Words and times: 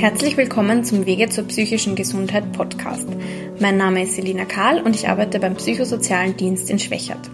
Herzlich 0.00 0.38
willkommen 0.38 0.82
zum 0.82 1.04
Wege 1.04 1.28
zur 1.28 1.44
psychischen 1.44 1.94
Gesundheit 1.94 2.52
Podcast. 2.52 3.06
Mein 3.58 3.76
Name 3.76 4.04
ist 4.04 4.14
Selina 4.14 4.46
Kahl 4.46 4.80
und 4.80 4.96
ich 4.96 5.10
arbeite 5.10 5.38
beim 5.38 5.56
Psychosozialen 5.56 6.38
Dienst 6.38 6.70
in 6.70 6.78
Schwächert. 6.78 7.28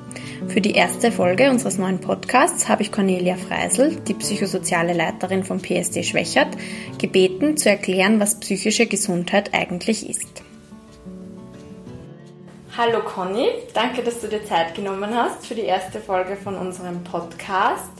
Für 0.48 0.60
die 0.60 0.72
erste 0.72 1.12
Folge 1.12 1.48
unseres 1.48 1.78
neuen 1.78 2.00
Podcasts 2.00 2.68
habe 2.68 2.82
ich 2.82 2.90
Cornelia 2.90 3.36
Freisel, 3.36 3.94
die 4.08 4.14
psychosoziale 4.14 4.94
Leiterin 4.94 5.44
vom 5.44 5.62
PSD 5.62 6.02
Schwächert, 6.02 6.48
gebeten 6.98 7.56
zu 7.56 7.70
erklären, 7.70 8.18
was 8.18 8.40
psychische 8.40 8.86
Gesundheit 8.86 9.54
eigentlich 9.54 10.10
ist. 10.10 10.42
Hallo 12.77 12.98
Conny, 12.98 13.46
danke, 13.74 14.02
dass 14.02 14.20
du 14.20 14.27
dir 14.27 14.44
Zeit 14.44 14.74
genommen 14.74 15.14
hast 15.14 15.46
für 15.46 15.55
die 15.55 15.62
erste 15.62 16.00
Folge 16.00 16.34
von 16.34 16.56
unserem 16.56 17.05
Podcast. 17.05 17.92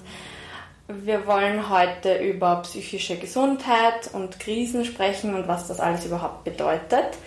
Wir 0.89 1.27
wollen 1.27 1.69
heute 1.69 2.19
über 2.19 2.63
psychische 2.63 3.17
Gesundheit 3.17 4.09
und 4.13 4.39
Krisen 4.39 4.85
sprechen 4.85 5.35
und 5.35 5.49
was 5.49 5.67
das 5.67 5.81
alles 5.81 6.07
überhaupt 6.07 6.45
bedeutet. 6.45 7.19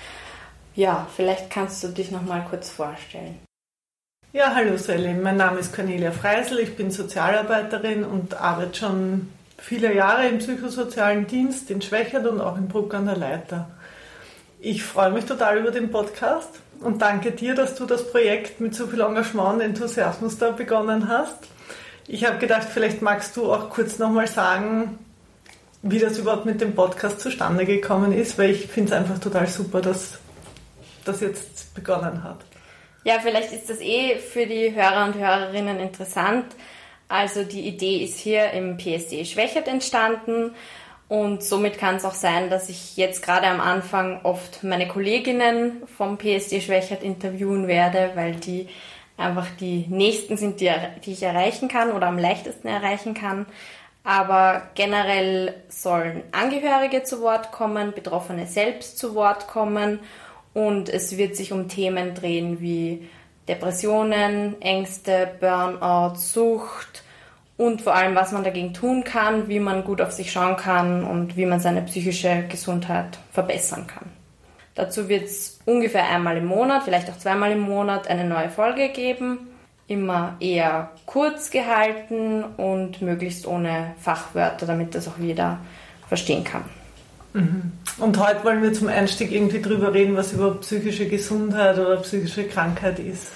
Ja, 0.76 1.08
vielleicht 1.14 1.50
kannst 1.50 1.84
du 1.84 1.90
dich 1.90 2.10
noch 2.10 2.22
mal 2.22 2.46
kurz 2.50 2.70
vorstellen. 2.70 3.38
Ja, 4.32 4.54
hallo 4.56 4.78
Selim, 4.78 5.22
mein 5.24 5.36
Name 5.36 5.60
ist 5.60 5.76
Cornelia 5.76 6.12
Freisel, 6.12 6.60
ich 6.60 6.78
bin 6.78 6.90
Sozialarbeiterin 6.90 8.06
und 8.06 8.40
arbeite 8.40 8.76
schon 8.76 9.30
viele 9.58 9.94
Jahre 9.94 10.28
im 10.28 10.38
psychosozialen 10.38 11.28
Dienst 11.28 11.70
in 11.70 11.82
Schwächert 11.82 12.28
und 12.28 12.40
auch 12.40 12.56
in 12.56 12.70
Bruck 12.70 12.94
an 12.94 13.08
der 13.08 13.18
Leiter. 13.18 13.72
Ich 14.62 14.84
freue 14.84 15.12
mich 15.12 15.26
total 15.26 15.58
über 15.58 15.72
den 15.72 15.92
Podcast 15.92 16.62
und 16.80 17.02
danke 17.02 17.32
dir, 17.32 17.56
dass 17.56 17.76
du 17.76 17.86
das 17.86 18.10
Projekt 18.10 18.62
mit 18.62 18.74
so 18.74 18.88
viel 18.88 19.02
Engagement 19.02 19.56
und 19.56 19.62
Enthusiasmus 19.62 20.38
da 20.38 20.52
begonnen 20.52 21.10
hast. 21.10 21.50
Ich 22.12 22.26
habe 22.26 22.40
gedacht, 22.40 22.68
vielleicht 22.74 23.04
magst 23.04 23.38
du 23.38 23.54
auch 23.54 23.70
kurz 23.70 24.00
nochmal 24.00 24.26
sagen, 24.26 24.98
wie 25.84 26.00
das 26.00 26.18
überhaupt 26.18 26.44
mit 26.44 26.60
dem 26.60 26.74
Podcast 26.74 27.20
zustande 27.20 27.66
gekommen 27.66 28.14
ist, 28.14 28.36
weil 28.40 28.50
ich 28.50 28.66
finde 28.66 28.92
es 28.92 28.98
einfach 28.98 29.20
total 29.20 29.46
super, 29.46 29.80
dass 29.80 30.18
das 31.06 31.22
jetzt 31.22 31.72
begonnen 31.76 32.24
hat. 32.24 32.40
Ja, 33.04 33.20
vielleicht 33.22 33.54
ist 33.54 33.70
das 33.70 33.80
eh 33.80 34.16
für 34.16 34.48
die 34.48 34.74
Hörer 34.74 35.06
und 35.06 35.18
Hörerinnen 35.18 35.80
interessant. 35.80 36.46
Also 37.08 37.44
die 37.44 37.68
Idee 37.68 38.04
ist 38.04 38.18
hier 38.18 38.54
im 38.54 38.78
PSD 38.78 39.24
Schwächert 39.26 39.68
entstanden 39.68 40.56
und 41.10 41.44
somit 41.44 41.78
kann 41.78 41.98
es 41.98 42.06
auch 42.06 42.16
sein, 42.16 42.50
dass 42.50 42.70
ich 42.70 42.98
jetzt 42.98 43.22
gerade 43.22 43.46
am 43.46 43.62
Anfang 43.62 44.22
oft 44.24 44.64
meine 44.64 44.88
Kolleginnen 44.88 45.84
vom 45.96 46.18
PSD 46.18 46.62
Schwächert 46.62 47.04
interviewen 47.04 47.68
werde, 47.68 48.14
weil 48.16 48.34
die 48.34 48.68
einfach 49.20 49.48
die 49.60 49.86
nächsten 49.90 50.38
sind, 50.38 50.62
die, 50.62 50.72
die 51.06 51.12
ich 51.12 51.24
erreichen 51.24 51.68
kann 51.68 51.92
oder 51.92 52.08
am 52.08 52.18
leichtesten 52.18 52.68
erreichen 52.68 53.14
kann. 53.14 53.46
Aber 54.04 54.64
generell 54.76 55.54
sollen 55.68 56.24
Angehörige 56.32 57.04
zu 57.04 57.22
Wort 57.22 57.52
kommen, 57.52 57.94
Betroffene 57.94 58.48
selbst 58.48 58.98
zu 58.98 59.14
Wort 59.14 59.48
kommen 59.48 60.00
und 60.54 60.90
es 60.90 61.18
wird 61.18 61.36
sich 61.36 61.52
um 61.52 61.68
Themen 61.68 62.16
drehen 62.16 62.62
wie 62.62 63.08
Depressionen, 63.48 64.62
Ängste, 64.62 65.30
Burnout, 65.40 66.16
Sucht 66.16 67.04
und 67.58 67.82
vor 67.82 67.94
allem, 67.94 68.16
was 68.16 68.32
man 68.32 68.44
dagegen 68.44 68.74
tun 68.74 69.04
kann, 69.04 69.48
wie 69.50 69.60
man 69.60 69.84
gut 69.84 70.02
auf 70.02 70.12
sich 70.12 70.32
schauen 70.32 70.56
kann 70.56 71.04
und 71.04 71.36
wie 71.36 71.46
man 71.46 71.60
seine 71.60 71.82
psychische 71.82 72.46
Gesundheit 72.48 73.20
verbessern 73.32 73.86
kann. 73.86 74.19
Dazu 74.80 75.10
wird 75.10 75.26
es 75.26 75.60
ungefähr 75.66 76.08
einmal 76.08 76.38
im 76.38 76.46
Monat, 76.46 76.84
vielleicht 76.86 77.10
auch 77.10 77.18
zweimal 77.18 77.52
im 77.52 77.60
Monat 77.60 78.08
eine 78.08 78.24
neue 78.24 78.48
Folge 78.48 78.88
geben. 78.88 79.50
Immer 79.88 80.38
eher 80.40 80.92
kurz 81.06 81.52
gehalten 81.52 82.46
und 82.56 83.02
möglichst 83.02 83.46
ohne 83.46 83.94
Fachwörter, 84.00 84.66
damit 84.66 84.96
das 84.96 85.10
auch 85.10 85.18
jeder 85.20 85.60
verstehen 86.08 86.46
kann. 86.46 86.64
Mhm. 87.34 87.74
Und 87.98 88.18
heute 88.26 88.42
wollen 88.46 88.62
wir 88.62 88.72
zum 88.72 88.88
Einstieg 88.88 89.34
irgendwie 89.34 89.62
drüber 89.62 89.94
reden, 89.94 90.16
was 90.16 90.32
überhaupt 90.32 90.62
psychische 90.62 91.10
Gesundheit 91.10 91.78
oder 91.78 91.98
psychische 91.98 92.48
Krankheit 92.48 93.00
ist. 93.00 93.34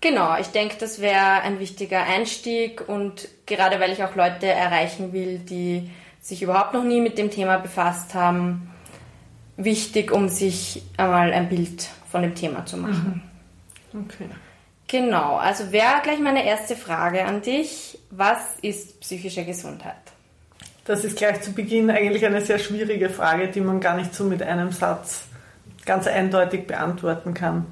Genau, 0.00 0.36
ich 0.40 0.48
denke, 0.48 0.74
das 0.80 1.00
wäre 1.00 1.42
ein 1.44 1.60
wichtiger 1.60 2.02
Einstieg 2.02 2.88
und 2.88 3.28
gerade 3.46 3.78
weil 3.78 3.92
ich 3.92 4.02
auch 4.02 4.16
Leute 4.16 4.48
erreichen 4.48 5.12
will, 5.12 5.38
die 5.38 5.88
sich 6.20 6.42
überhaupt 6.42 6.74
noch 6.74 6.82
nie 6.82 7.00
mit 7.00 7.16
dem 7.16 7.30
Thema 7.30 7.58
befasst 7.58 8.12
haben, 8.14 8.70
wichtig, 9.64 10.12
um 10.12 10.28
sich 10.28 10.82
einmal 10.96 11.32
ein 11.32 11.48
Bild 11.48 11.88
von 12.10 12.22
dem 12.22 12.34
Thema 12.34 12.66
zu 12.66 12.76
machen. 12.76 13.22
Mhm. 13.92 14.00
Okay. 14.02 14.26
Genau, 14.86 15.36
also 15.36 15.70
wäre 15.70 16.00
gleich 16.02 16.18
meine 16.18 16.44
erste 16.44 16.74
Frage 16.74 17.24
an 17.24 17.42
dich. 17.42 17.98
Was 18.10 18.56
ist 18.60 19.00
psychische 19.00 19.44
Gesundheit? 19.44 19.94
Das 20.84 21.04
ist 21.04 21.16
gleich 21.16 21.40
zu 21.42 21.52
Beginn 21.52 21.90
eigentlich 21.90 22.26
eine 22.26 22.40
sehr 22.40 22.58
schwierige 22.58 23.08
Frage, 23.08 23.48
die 23.48 23.60
man 23.60 23.80
gar 23.80 23.96
nicht 23.96 24.14
so 24.14 24.24
mit 24.24 24.42
einem 24.42 24.72
Satz 24.72 25.22
ganz 25.86 26.08
eindeutig 26.08 26.66
beantworten 26.66 27.34
kann. 27.34 27.66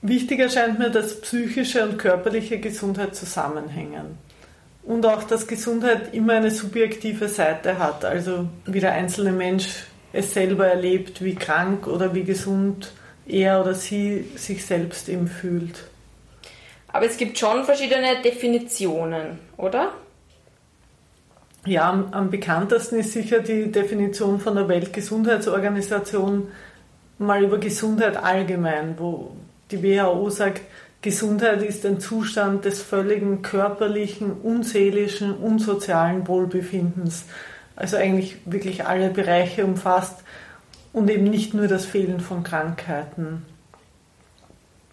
Wichtig 0.00 0.40
erscheint 0.40 0.80
mir, 0.80 0.90
dass 0.90 1.20
psychische 1.20 1.84
und 1.84 1.98
körperliche 1.98 2.58
Gesundheit 2.58 3.14
zusammenhängen. 3.14 4.18
Und 4.82 5.06
auch, 5.06 5.22
dass 5.22 5.46
Gesundheit 5.46 6.12
immer 6.12 6.32
eine 6.32 6.50
subjektive 6.50 7.28
Seite 7.28 7.78
hat, 7.78 8.04
also 8.04 8.48
wie 8.66 8.80
der 8.80 8.92
einzelne 8.92 9.30
Mensch 9.30 9.84
es 10.12 10.34
selber 10.34 10.66
erlebt, 10.66 11.22
wie 11.24 11.34
krank 11.34 11.86
oder 11.86 12.14
wie 12.14 12.24
gesund 12.24 12.92
er 13.26 13.60
oder 13.60 13.74
sie 13.74 14.30
sich 14.36 14.64
selbst 14.64 15.08
eben 15.08 15.28
fühlt. 15.28 15.84
Aber 16.88 17.06
es 17.06 17.16
gibt 17.16 17.38
schon 17.38 17.64
verschiedene 17.64 18.20
Definitionen, 18.22 19.38
oder? 19.56 19.92
Ja, 21.64 21.88
am, 21.90 22.12
am 22.12 22.30
bekanntesten 22.30 22.98
ist 22.98 23.12
sicher 23.12 23.40
die 23.40 23.70
Definition 23.70 24.40
von 24.40 24.56
der 24.56 24.68
Weltgesundheitsorganisation 24.68 26.48
mal 27.18 27.44
über 27.44 27.58
Gesundheit 27.58 28.16
allgemein, 28.16 28.96
wo 28.98 29.36
die 29.70 29.82
WHO 29.82 30.28
sagt, 30.28 30.62
Gesundheit 31.00 31.62
ist 31.62 31.86
ein 31.86 32.00
Zustand 32.00 32.64
des 32.64 32.82
völligen 32.82 33.42
körperlichen, 33.42 34.32
unseelischen 34.32 35.34
und 35.34 35.60
sozialen 35.60 36.28
Wohlbefindens 36.28 37.24
also 37.76 37.96
eigentlich 37.96 38.36
wirklich 38.44 38.84
alle 38.86 39.10
Bereiche 39.10 39.64
umfasst 39.64 40.22
und 40.92 41.10
eben 41.10 41.24
nicht 41.24 41.54
nur 41.54 41.68
das 41.68 41.84
Fehlen 41.84 42.20
von 42.20 42.42
Krankheiten. 42.42 43.44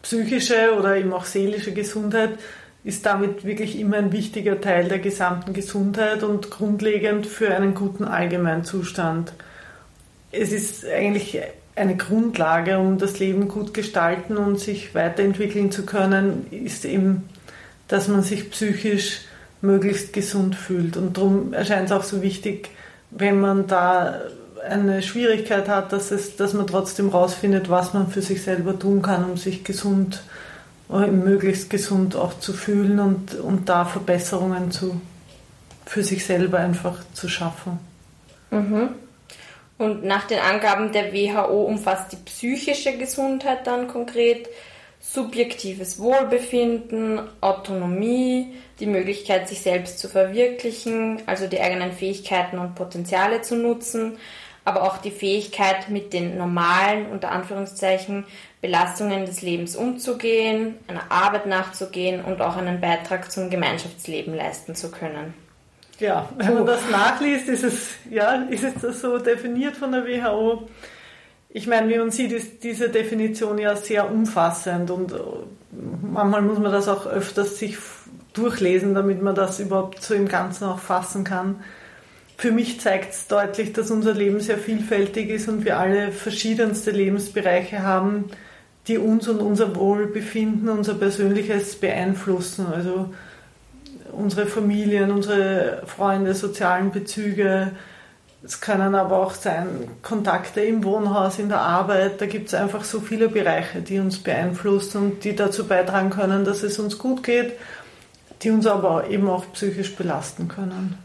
Psychische 0.02 0.76
oder 0.78 0.96
eben 0.96 1.12
auch 1.14 1.26
seelische 1.26 1.74
Gesundheit 1.74 2.40
ist 2.84 3.06
damit 3.06 3.44
wirklich 3.44 3.78
immer 3.78 3.98
ein 3.98 4.14
wichtiger 4.14 4.62
Teil 4.62 4.88
der 4.88 5.00
gesamten 5.00 5.54
Gesundheit 5.54 6.24
und 6.24 6.50
grundlegend 6.50 7.28
für 7.28 7.54
einen 7.54 7.76
guten 7.76 8.06
Allgemeinzustand. 8.06 9.34
Es 10.32 10.54
ist 10.54 10.86
eigentlich 10.88 11.42
eine 11.76 11.98
Grundlage, 11.98 12.80
um 12.80 12.98
das 12.98 13.20
Leben 13.20 13.48
gut 13.48 13.74
gestalten 13.74 14.38
und 14.38 14.60
sich 14.60 14.96
weiterentwickeln 14.96 15.72
zu 15.72 15.86
können, 15.86 16.48
ist 16.52 16.86
eben, 16.86 17.30
dass 17.88 18.08
man 18.08 18.22
sich 18.22 18.50
psychisch 18.52 19.22
möglichst 19.62 20.14
gesund 20.14 20.56
fühlt. 20.56 20.98
Und 20.98 21.18
darum 21.18 21.54
erscheint 21.54 21.88
es 21.88 21.92
auch 21.92 22.04
so 22.04 22.22
wichtig, 22.22 22.70
wenn 23.12 23.40
man 23.40 23.68
da 23.68 24.22
eine 24.68 25.02
Schwierigkeit 25.02 25.68
hat, 25.68 25.94
dass, 25.94 26.12
es, 26.12 26.36
dass 26.36 26.54
man 26.54 26.68
trotzdem 26.68 27.10
rausfindet, 27.10 27.70
was 27.70 27.94
man 27.94 28.10
für 28.10 28.22
sich 28.22 28.44
selber 28.44 28.78
tun 28.78 29.02
kann, 29.02 29.30
um 29.30 29.38
sich 29.38 29.64
gesund, 29.64 30.22
äh, 30.92 31.08
möglichst 31.08 31.70
gesund 31.70 32.16
auch 32.16 32.40
zu 32.40 32.54
fühlen 32.54 33.00
und, 33.00 33.36
und 33.36 33.70
da 33.70 33.86
Verbesserungen 33.86 34.72
zu, 34.72 35.00
für 35.86 36.04
sich 36.04 36.26
selber 36.26 36.60
einfach 36.60 36.98
zu 37.14 37.30
schaffen. 37.30 37.80
Mhm. 38.52 38.90
Und 39.78 40.04
nach 40.04 40.28
den 40.28 40.40
Angaben 40.40 40.92
der 40.92 41.14
WHO 41.14 41.64
umfasst 41.64 42.12
die 42.12 42.18
psychische 42.18 42.98
Gesundheit 42.98 43.66
dann 43.66 43.88
konkret 43.88 44.50
subjektives 45.00 46.00
Wohlbefinden, 46.00 47.22
Autonomie, 47.42 48.54
die 48.80 48.86
Möglichkeit, 48.86 49.48
sich 49.48 49.62
selbst 49.62 50.00
zu 50.00 50.10
verwirklichen, 50.10 51.22
also 51.26 51.48
die 51.48 51.62
eigenen 51.62 51.92
Fähigkeiten 51.94 52.60
und 52.60 52.76
Potenziale 52.76 53.42
zu 53.42 53.56
nutzen, 53.56 54.18
aber 54.66 54.84
auch 54.84 54.98
die 54.98 55.12
Fähigkeit, 55.12 55.90
mit 55.90 56.14
den 56.14 56.38
normalen, 56.38 57.08
unter 57.08 57.32
Anführungszeichen, 57.32 58.26
Belastungen 58.62 59.26
des 59.26 59.42
Lebens 59.42 59.76
umzugehen, 59.76 60.76
einer 60.88 61.10
Arbeit 61.10 61.46
nachzugehen 61.46 62.24
und 62.24 62.42
auch 62.42 62.58
einen 62.58 62.82
Beitrag 62.82 63.32
zum 63.32 63.50
Gemeinschaftsleben 63.50 64.36
leisten 64.36 64.76
zu 64.76 64.92
können. 64.92 65.34
Ja, 66.00 66.30
wenn 66.38 66.54
man 66.54 66.66
das 66.66 66.90
nachliest, 66.90 67.50
ist 67.50 67.64
es, 67.64 67.90
ja, 68.10 68.44
ist 68.50 68.84
es 68.84 69.02
so 69.02 69.18
definiert 69.18 69.76
von 69.76 69.92
der 69.92 70.06
WHO. 70.06 70.68
Ich 71.52 71.66
meine, 71.66 71.90
wie 71.90 71.98
man 71.98 72.12
sieht, 72.12 72.32
ist 72.32 72.64
diese 72.64 72.90
Definition 72.90 73.58
ja 73.58 73.76
sehr 73.76 74.12
umfassend 74.12 74.92
und 74.92 75.14
äh, 75.14 75.18
manchmal 76.04 76.44
muss 76.44 76.60
man 76.60 76.72
das 76.72 76.88
auch 76.88 77.08
öfters 77.08 77.58
sich 77.58 77.78
durchlesen, 78.34 78.94
damit 78.94 79.24
man 79.24 79.34
das 79.34 79.60
überhaupt 79.60 80.04
so 80.04 80.14
im 80.14 80.28
Ganzen 80.28 80.66
auch 80.66 80.80
fassen 80.80 81.24
kann. 81.24 81.64
Für 82.38 82.52
mich 82.52 82.80
zeigt 82.80 83.14
es 83.14 83.28
deutlich, 83.28 83.74
dass 83.74 83.90
unser 83.90 84.14
Leben 84.14 84.40
sehr 84.40 84.60
vielfältig 84.60 85.30
ist 85.30 85.50
und 85.50 85.66
wir 85.66 85.80
alle 85.80 86.12
verschiedenste 86.12 86.92
Lebensbereiche 86.92 87.82
haben, 87.82 88.26
die 88.88 89.00
uns 89.00 89.28
und 89.28 89.40
unser 89.42 89.76
Wohlbefinden, 89.76 90.70
unser 90.70 90.94
Persönliches 90.94 91.76
beeinflussen. 91.76 92.68
Also 92.68 93.10
unsere 94.12 94.46
Familien, 94.46 95.12
unsere 95.12 95.82
Freunde, 95.86 96.36
sozialen 96.36 96.92
Bezüge, 96.92 97.72
Es 98.42 98.62
können 98.62 98.96
aber 98.96 99.18
auch 99.18 99.34
sein 99.34 99.68
Kontakte 100.02 100.62
im 100.62 100.84
Wohnhaus, 100.86 101.40
in 101.40 101.50
der 101.50 101.60
Arbeit. 101.60 102.22
Da 102.22 102.26
gibt 102.26 102.48
es 102.48 102.54
einfach 102.54 102.86
so 102.86 103.02
viele 103.02 103.28
Bereiche, 103.28 103.82
die 103.82 104.00
uns 104.00 104.20
beeinflussen 104.20 104.98
und 104.98 105.24
die 105.26 105.36
dazu 105.36 105.68
beitragen 105.68 106.10
können, 106.10 106.46
dass 106.46 106.64
es 106.64 106.80
uns 106.80 106.98
gut 106.98 107.24
geht, 107.24 107.54
die 108.42 108.52
uns 108.52 108.66
aber 108.66 109.10
eben 109.10 109.30
auch 109.30 109.44
psychisch 109.52 109.94
belasten 109.96 110.48
können. 110.48 110.98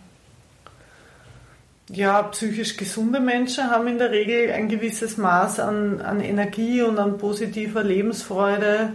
Ja, 1.90 2.22
psychisch 2.22 2.76
gesunde 2.76 3.19
Menschen 3.19 3.69
haben 3.69 3.88
in 3.88 3.98
der 3.98 4.12
Regel 4.12 4.52
ein 4.52 4.69
gewisses 4.69 5.19
Maß 5.19 5.58
an, 5.58 6.00
an 6.00 6.20
Energie 6.20 6.82
und 6.82 6.98
an 6.98 7.19
positiver 7.19 7.82
Lebensfreude, 7.82 8.90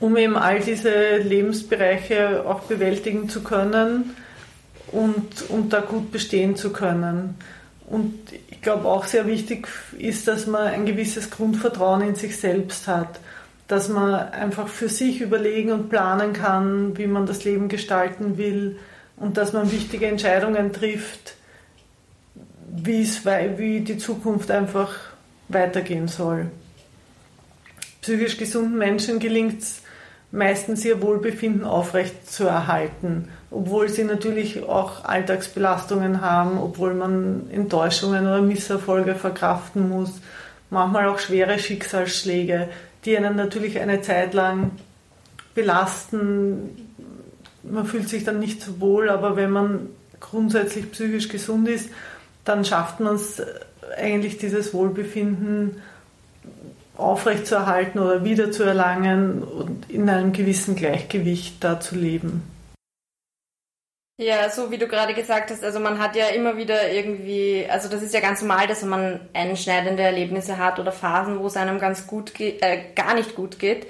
um 0.00 0.16
eben 0.16 0.36
all 0.36 0.60
diese 0.60 1.18
Lebensbereiche 1.18 2.44
auch 2.46 2.60
bewältigen 2.60 3.28
zu 3.28 3.42
können 3.44 4.16
und, 4.92 5.48
und 5.48 5.72
da 5.72 5.80
gut 5.80 6.10
bestehen 6.10 6.56
zu 6.56 6.72
können. 6.72 7.36
Und 7.86 8.14
ich 8.50 8.60
glaube 8.60 8.86
auch 8.86 9.04
sehr 9.04 9.26
wichtig 9.26 9.68
ist, 9.98 10.28
dass 10.28 10.46
man 10.46 10.66
ein 10.66 10.86
gewisses 10.86 11.30
Grundvertrauen 11.30 12.02
in 12.02 12.14
sich 12.14 12.36
selbst 12.36 12.86
hat, 12.86 13.20
dass 13.66 13.88
man 13.88 14.14
einfach 14.14 14.68
für 14.68 14.88
sich 14.88 15.20
überlegen 15.20 15.72
und 15.72 15.88
planen 15.88 16.32
kann, 16.32 16.96
wie 16.98 17.06
man 17.06 17.26
das 17.26 17.44
Leben 17.44 17.68
gestalten 17.68 18.36
will 18.36 18.78
und 19.16 19.36
dass 19.36 19.52
man 19.52 19.70
wichtige 19.72 20.06
Entscheidungen 20.06 20.72
trifft, 20.72 21.34
wie, 22.70 23.80
die 23.80 23.98
Zukunft 23.98 24.50
einfach 24.50 24.94
weitergehen 25.48 26.08
soll. 26.08 26.50
Psychisch 28.02 28.36
gesunden 28.36 28.78
Menschen 28.78 29.18
gelingt 29.18 29.62
es 29.62 29.82
meistens 30.30 30.84
ihr 30.84 31.00
Wohlbefinden 31.00 31.64
aufrecht 31.64 32.30
zu 32.30 32.44
erhalten, 32.44 33.28
obwohl 33.50 33.88
sie 33.88 34.04
natürlich 34.04 34.62
auch 34.62 35.04
Alltagsbelastungen 35.04 36.20
haben, 36.20 36.58
obwohl 36.58 36.94
man 36.94 37.48
Enttäuschungen 37.50 38.26
oder 38.26 38.42
Misserfolge 38.42 39.14
verkraften 39.14 39.88
muss, 39.88 40.20
manchmal 40.70 41.08
auch 41.08 41.18
schwere 41.18 41.58
Schicksalsschläge, 41.58 42.68
die 43.04 43.16
einen 43.16 43.36
natürlich 43.36 43.80
eine 43.80 44.02
Zeit 44.02 44.34
lang 44.34 44.72
belasten, 45.54 46.76
man 47.62 47.86
fühlt 47.86 48.08
sich 48.08 48.24
dann 48.24 48.38
nicht 48.38 48.62
so 48.62 48.80
wohl, 48.80 49.08
aber 49.08 49.36
wenn 49.36 49.50
man 49.50 49.88
grundsätzlich 50.20 50.90
psychisch 50.92 51.28
gesund 51.28 51.68
ist, 51.68 51.90
dann 52.44 52.64
schafft 52.64 53.00
man 53.00 53.16
es 53.16 53.42
eigentlich 53.96 54.38
dieses 54.38 54.74
Wohlbefinden 54.74 55.76
aufrechtzuerhalten 56.98 58.00
oder 58.00 58.24
wiederzuerlangen 58.24 59.42
und 59.42 59.90
in 59.90 60.10
einem 60.10 60.32
gewissen 60.32 60.76
Gleichgewicht 60.76 61.62
da 61.62 61.80
zu 61.80 61.94
leben. 61.94 62.42
Ja, 64.20 64.50
so 64.50 64.72
wie 64.72 64.78
du 64.78 64.88
gerade 64.88 65.14
gesagt 65.14 65.52
hast, 65.52 65.62
also 65.62 65.78
man 65.78 66.00
hat 66.00 66.16
ja 66.16 66.26
immer 66.26 66.56
wieder 66.56 66.90
irgendwie, 66.90 67.64
also 67.70 67.88
das 67.88 68.02
ist 68.02 68.12
ja 68.12 68.18
ganz 68.18 68.42
normal, 68.42 68.66
dass 68.66 68.82
man 68.82 69.20
einschneidende 69.32 70.02
Erlebnisse 70.02 70.58
hat 70.58 70.80
oder 70.80 70.90
Phasen, 70.90 71.38
wo 71.38 71.46
es 71.46 71.56
einem 71.56 71.78
ganz 71.78 72.08
gut 72.08 72.34
geht, 72.34 72.60
äh, 72.60 72.80
gar 72.96 73.14
nicht 73.14 73.36
gut 73.36 73.60
geht. 73.60 73.86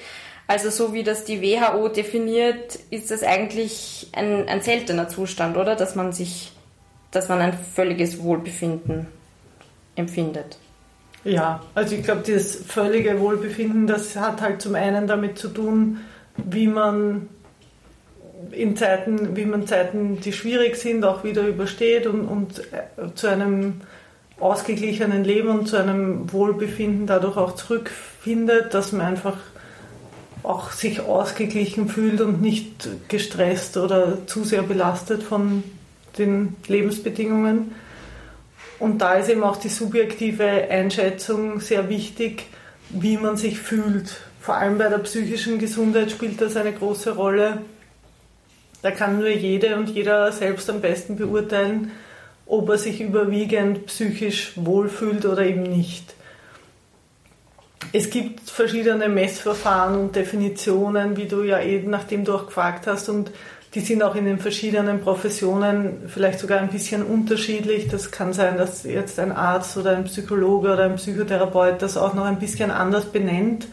Also 0.46 0.68
so 0.68 0.92
wie 0.92 1.02
das 1.02 1.24
die 1.24 1.40
WHO 1.40 1.88
definiert, 1.88 2.78
ist 2.90 3.10
das 3.10 3.22
eigentlich 3.22 4.08
ein, 4.12 4.46
ein 4.48 4.60
seltener 4.60 5.08
Zustand, 5.08 5.56
oder? 5.56 5.76
Dass 5.76 5.94
man 5.94 6.12
sich, 6.12 6.52
dass 7.10 7.30
man 7.30 7.40
ein 7.40 7.54
völliges 7.54 8.22
Wohlbefinden 8.22 9.06
empfindet. 9.96 10.58
Ja, 11.24 11.60
also 11.74 11.94
ich 11.94 12.04
glaube, 12.04 12.22
das 12.26 12.56
völlige 12.56 13.20
Wohlbefinden, 13.20 13.86
das 13.86 14.16
hat 14.16 14.40
halt 14.40 14.62
zum 14.62 14.74
einen 14.74 15.06
damit 15.06 15.38
zu 15.38 15.48
tun, 15.48 15.98
wie 16.36 16.68
man 16.68 17.28
in 18.52 18.76
Zeiten, 18.76 19.36
wie 19.36 19.44
man 19.44 19.66
Zeiten, 19.66 20.20
die 20.20 20.32
schwierig 20.32 20.76
sind, 20.76 21.04
auch 21.04 21.24
wieder 21.24 21.46
übersteht 21.46 22.06
und, 22.06 22.26
und 22.26 22.60
äh, 22.72 23.14
zu 23.14 23.26
einem 23.26 23.80
ausgeglichenen 24.38 25.24
Leben 25.24 25.48
und 25.48 25.68
zu 25.68 25.76
einem 25.76 26.32
Wohlbefinden 26.32 27.06
dadurch 27.06 27.36
auch 27.36 27.56
zurückfindet, 27.56 28.72
dass 28.72 28.92
man 28.92 29.06
einfach 29.06 29.36
auch 30.44 30.70
sich 30.70 31.00
ausgeglichen 31.00 31.88
fühlt 31.88 32.20
und 32.20 32.40
nicht 32.40 32.88
gestresst 33.08 33.76
oder 33.76 34.26
zu 34.26 34.44
sehr 34.44 34.62
belastet 34.62 35.22
von 35.22 35.64
den 36.16 36.56
Lebensbedingungen. 36.68 37.74
Und 38.78 38.98
da 38.98 39.14
ist 39.14 39.28
eben 39.28 39.42
auch 39.42 39.56
die 39.56 39.68
subjektive 39.68 40.46
Einschätzung 40.70 41.60
sehr 41.60 41.88
wichtig, 41.88 42.46
wie 42.90 43.16
man 43.16 43.36
sich 43.36 43.58
fühlt. 43.58 44.20
Vor 44.40 44.54
allem 44.54 44.78
bei 44.78 44.88
der 44.88 44.98
psychischen 44.98 45.58
Gesundheit 45.58 46.10
spielt 46.10 46.40
das 46.40 46.56
eine 46.56 46.72
große 46.72 47.14
Rolle. 47.14 47.58
Da 48.82 48.92
kann 48.92 49.18
nur 49.18 49.28
jede 49.28 49.76
und 49.76 49.90
jeder 49.90 50.30
selbst 50.30 50.70
am 50.70 50.80
besten 50.80 51.16
beurteilen, 51.16 51.90
ob 52.46 52.68
er 52.70 52.78
sich 52.78 53.00
überwiegend 53.00 53.86
psychisch 53.86 54.52
wohlfühlt 54.56 55.26
oder 55.26 55.42
eben 55.42 55.64
nicht. 55.64 56.14
Es 57.92 58.10
gibt 58.10 58.48
verschiedene 58.48 59.08
Messverfahren 59.08 59.98
und 59.98 60.16
Definitionen, 60.16 61.16
wie 61.16 61.26
du 61.26 61.42
ja 61.42 61.60
eben, 61.60 61.90
nachdem 61.90 62.24
du 62.24 62.34
auch 62.34 62.46
gefragt 62.46 62.86
hast, 62.86 63.08
und 63.08 63.30
die 63.74 63.80
sind 63.80 64.02
auch 64.02 64.14
in 64.14 64.24
den 64.24 64.38
verschiedenen 64.38 65.00
Professionen 65.00 66.08
vielleicht 66.08 66.38
sogar 66.38 66.60
ein 66.60 66.68
bisschen 66.68 67.02
unterschiedlich. 67.02 67.88
Das 67.88 68.10
kann 68.10 68.32
sein, 68.32 68.56
dass 68.56 68.84
jetzt 68.84 69.18
ein 69.18 69.30
Arzt 69.30 69.76
oder 69.76 69.96
ein 69.96 70.04
Psychologe 70.04 70.72
oder 70.72 70.84
ein 70.84 70.96
Psychotherapeut 70.96 71.82
das 71.82 71.96
auch 71.96 72.14
noch 72.14 72.24
ein 72.24 72.38
bisschen 72.38 72.70
anders 72.70 73.06
benennt. 73.06 73.66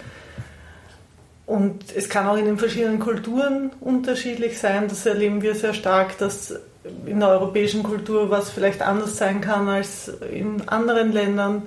Und 1.46 1.96
es 1.96 2.10
kann 2.10 2.28
auch 2.28 2.38
in 2.38 2.46
den 2.46 2.58
verschiedenen 2.58 3.00
Kulturen 3.00 3.72
unterschiedlich 3.80 4.58
sein. 4.58 4.88
Das 4.90 5.06
erleben 5.06 5.42
wir 5.42 5.56
sehr 5.56 5.74
stark, 5.74 6.18
dass 6.18 6.60
in 7.06 7.20
der 7.20 7.30
europäischen 7.30 7.84
Kultur 7.84 8.30
was 8.30 8.50
vielleicht 8.50 8.82
anders 8.82 9.18
sein 9.18 9.42
kann 9.42 9.70
als 9.70 10.12
in 10.32 10.68
anderen 10.68 11.14
Ländern. 11.14 11.64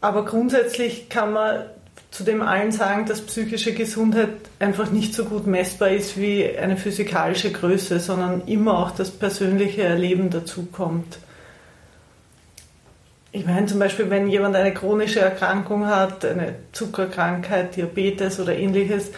Aber 0.00 0.24
grundsätzlich 0.24 1.08
kann 1.08 1.32
man 1.32 1.64
zu 2.10 2.24
dem 2.24 2.42
allen 2.42 2.72
sagen, 2.72 3.06
dass 3.06 3.20
psychische 3.20 3.72
Gesundheit 3.72 4.39
einfach 4.60 4.90
nicht 4.90 5.14
so 5.14 5.24
gut 5.24 5.46
messbar 5.46 5.88
ist 5.88 6.18
wie 6.18 6.56
eine 6.56 6.76
physikalische 6.76 7.50
Größe, 7.50 7.98
sondern 7.98 8.42
immer 8.46 8.78
auch 8.78 8.90
das 8.92 9.10
persönliche 9.10 9.82
Erleben 9.82 10.30
dazukommt. 10.30 11.18
Ich 13.32 13.46
meine 13.46 13.66
zum 13.66 13.78
Beispiel, 13.78 14.10
wenn 14.10 14.28
jemand 14.28 14.56
eine 14.56 14.74
chronische 14.74 15.20
Erkrankung 15.20 15.86
hat, 15.86 16.24
eine 16.24 16.56
Zuckerkrankheit, 16.72 17.76
Diabetes 17.76 18.38
oder 18.38 18.54
ähnliches, 18.54 19.12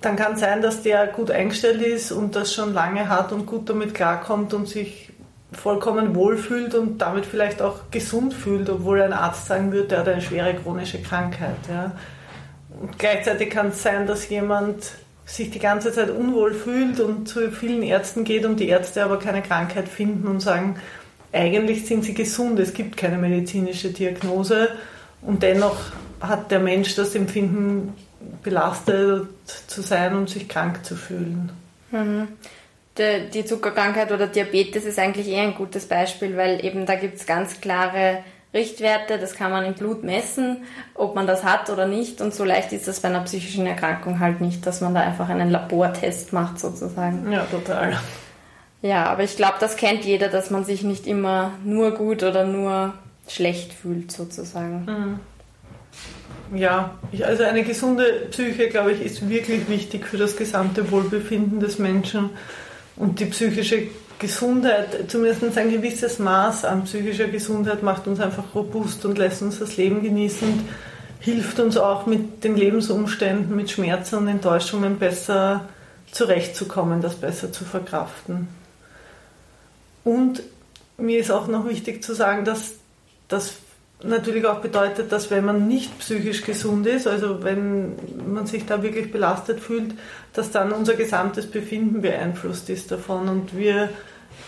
dann 0.00 0.16
kann 0.16 0.36
sein, 0.36 0.62
dass 0.62 0.82
der 0.82 1.06
gut 1.06 1.30
eingestellt 1.30 1.80
ist 1.80 2.12
und 2.12 2.36
das 2.36 2.52
schon 2.54 2.74
lange 2.74 3.08
hat 3.08 3.32
und 3.32 3.46
gut 3.46 3.68
damit 3.70 3.94
klarkommt 3.94 4.52
und 4.54 4.68
sich 4.68 5.10
vollkommen 5.52 6.14
wohlfühlt 6.14 6.74
und 6.74 6.98
damit 6.98 7.24
vielleicht 7.26 7.62
auch 7.62 7.90
gesund 7.90 8.34
fühlt, 8.34 8.68
obwohl 8.68 9.00
ein 9.00 9.12
Arzt 9.12 9.46
sagen 9.46 9.72
würde, 9.72 9.94
er 9.94 10.00
hat 10.02 10.08
eine 10.08 10.20
schwere 10.20 10.54
chronische 10.54 11.00
Krankheit. 11.00 11.56
Ja. 11.68 11.92
Und 12.80 12.98
gleichzeitig 12.98 13.50
kann 13.50 13.68
es 13.68 13.82
sein, 13.82 14.06
dass 14.06 14.28
jemand 14.28 14.92
sich 15.26 15.50
die 15.50 15.58
ganze 15.58 15.92
Zeit 15.92 16.10
unwohl 16.10 16.52
fühlt 16.54 17.00
und 17.00 17.28
zu 17.28 17.50
vielen 17.50 17.82
Ärzten 17.82 18.24
geht 18.24 18.44
und 18.44 18.60
die 18.60 18.68
Ärzte 18.68 19.04
aber 19.04 19.18
keine 19.18 19.42
Krankheit 19.42 19.88
finden 19.88 20.28
und 20.28 20.40
sagen, 20.40 20.76
eigentlich 21.32 21.86
sind 21.86 22.04
sie 22.04 22.14
gesund, 22.14 22.58
es 22.60 22.74
gibt 22.74 22.96
keine 22.96 23.16
medizinische 23.16 23.88
Diagnose 23.88 24.68
und 25.22 25.42
dennoch 25.42 25.76
hat 26.20 26.50
der 26.50 26.60
Mensch 26.60 26.94
das 26.94 27.14
Empfinden, 27.14 27.94
belastet 28.42 29.28
zu 29.66 29.82
sein 29.82 30.14
und 30.14 30.28
sich 30.28 30.48
krank 30.48 30.84
zu 30.84 30.94
fühlen. 30.94 31.50
Mhm 31.90 32.28
die, 32.96 33.44
Zuckerkrankheit 33.44 34.12
oder 34.12 34.26
Diabetes 34.26 34.84
ist 34.84 34.98
eigentlich 34.98 35.28
eher 35.28 35.42
ein 35.42 35.54
gutes 35.54 35.86
Beispiel, 35.86 36.36
weil 36.36 36.64
eben 36.64 36.86
da 36.86 36.94
gibt 36.94 37.16
es 37.16 37.26
ganz 37.26 37.60
klare 37.60 38.22
Richtwerte, 38.54 39.18
das 39.18 39.34
kann 39.34 39.50
man 39.50 39.64
im 39.64 39.74
Blut 39.74 40.04
messen, 40.04 40.58
ob 40.94 41.16
man 41.16 41.26
das 41.26 41.42
hat 41.42 41.68
oder 41.70 41.86
nicht. 41.86 42.20
Und 42.20 42.32
so 42.32 42.44
leicht 42.44 42.72
ist 42.72 42.86
das 42.86 43.00
bei 43.00 43.08
einer 43.08 43.22
psychischen 43.22 43.66
Erkrankung 43.66 44.20
halt 44.20 44.40
nicht, 44.40 44.64
dass 44.64 44.80
man 44.80 44.94
da 44.94 45.00
einfach 45.00 45.28
einen 45.28 45.50
Labortest 45.50 46.32
macht 46.32 46.60
sozusagen. 46.60 47.30
Ja, 47.30 47.44
total. 47.50 47.98
Ja, 48.80 49.06
aber 49.06 49.24
ich 49.24 49.36
glaube, 49.36 49.54
das 49.60 49.76
kennt 49.76 50.04
jeder, 50.04 50.28
dass 50.28 50.50
man 50.50 50.64
sich 50.64 50.84
nicht 50.84 51.06
immer 51.06 51.52
nur 51.64 51.92
gut 51.92 52.22
oder 52.22 52.44
nur 52.44 52.94
schlecht 53.26 53.72
fühlt 53.72 54.12
sozusagen. 54.12 54.84
Mhm. 54.84 56.58
Ja, 56.58 56.94
also 57.24 57.42
eine 57.42 57.64
gesunde 57.64 58.28
Psyche, 58.30 58.68
glaube 58.68 58.92
ich, 58.92 59.04
ist 59.04 59.28
wirklich 59.28 59.68
wichtig 59.68 60.06
für 60.06 60.18
das 60.18 60.36
gesamte 60.36 60.90
Wohlbefinden 60.90 61.58
des 61.58 61.78
Menschen. 61.78 62.30
Und 62.96 63.18
die 63.18 63.24
psychische 63.24 63.88
Gesundheit, 64.24 65.10
zumindest 65.10 65.58
ein 65.58 65.70
gewisses 65.70 66.18
Maß 66.18 66.64
an 66.64 66.84
psychischer 66.84 67.28
Gesundheit 67.28 67.82
macht 67.82 68.06
uns 68.06 68.20
einfach 68.20 68.54
robust 68.54 69.04
und 69.04 69.18
lässt 69.18 69.42
uns 69.42 69.58
das 69.58 69.76
Leben 69.76 70.02
genießen 70.02 70.48
und 70.48 70.64
hilft 71.20 71.60
uns 71.60 71.76
auch 71.76 72.06
mit 72.06 72.42
den 72.42 72.56
Lebensumständen, 72.56 73.54
mit 73.54 73.70
Schmerzen 73.70 74.16
und 74.16 74.28
Enttäuschungen 74.28 74.98
besser 74.98 75.68
zurechtzukommen, 76.10 77.02
das 77.02 77.16
besser 77.16 77.52
zu 77.52 77.64
verkraften. 77.64 78.48
Und 80.04 80.42
mir 80.96 81.18
ist 81.18 81.30
auch 81.30 81.46
noch 81.46 81.68
wichtig 81.68 82.02
zu 82.02 82.14
sagen, 82.14 82.46
dass 82.46 82.76
das 83.28 83.56
natürlich 84.02 84.46
auch 84.46 84.60
bedeutet, 84.60 85.12
dass 85.12 85.30
wenn 85.30 85.44
man 85.44 85.68
nicht 85.68 85.98
psychisch 85.98 86.44
gesund 86.44 86.86
ist, 86.86 87.06
also 87.06 87.42
wenn 87.42 87.94
man 88.32 88.46
sich 88.46 88.64
da 88.64 88.82
wirklich 88.82 89.12
belastet 89.12 89.60
fühlt, 89.60 89.92
dass 90.32 90.50
dann 90.50 90.72
unser 90.72 90.94
gesamtes 90.94 91.46
Befinden 91.46 92.00
beeinflusst 92.00 92.70
ist 92.70 92.90
davon 92.90 93.28
und 93.28 93.54
wir 93.56 93.90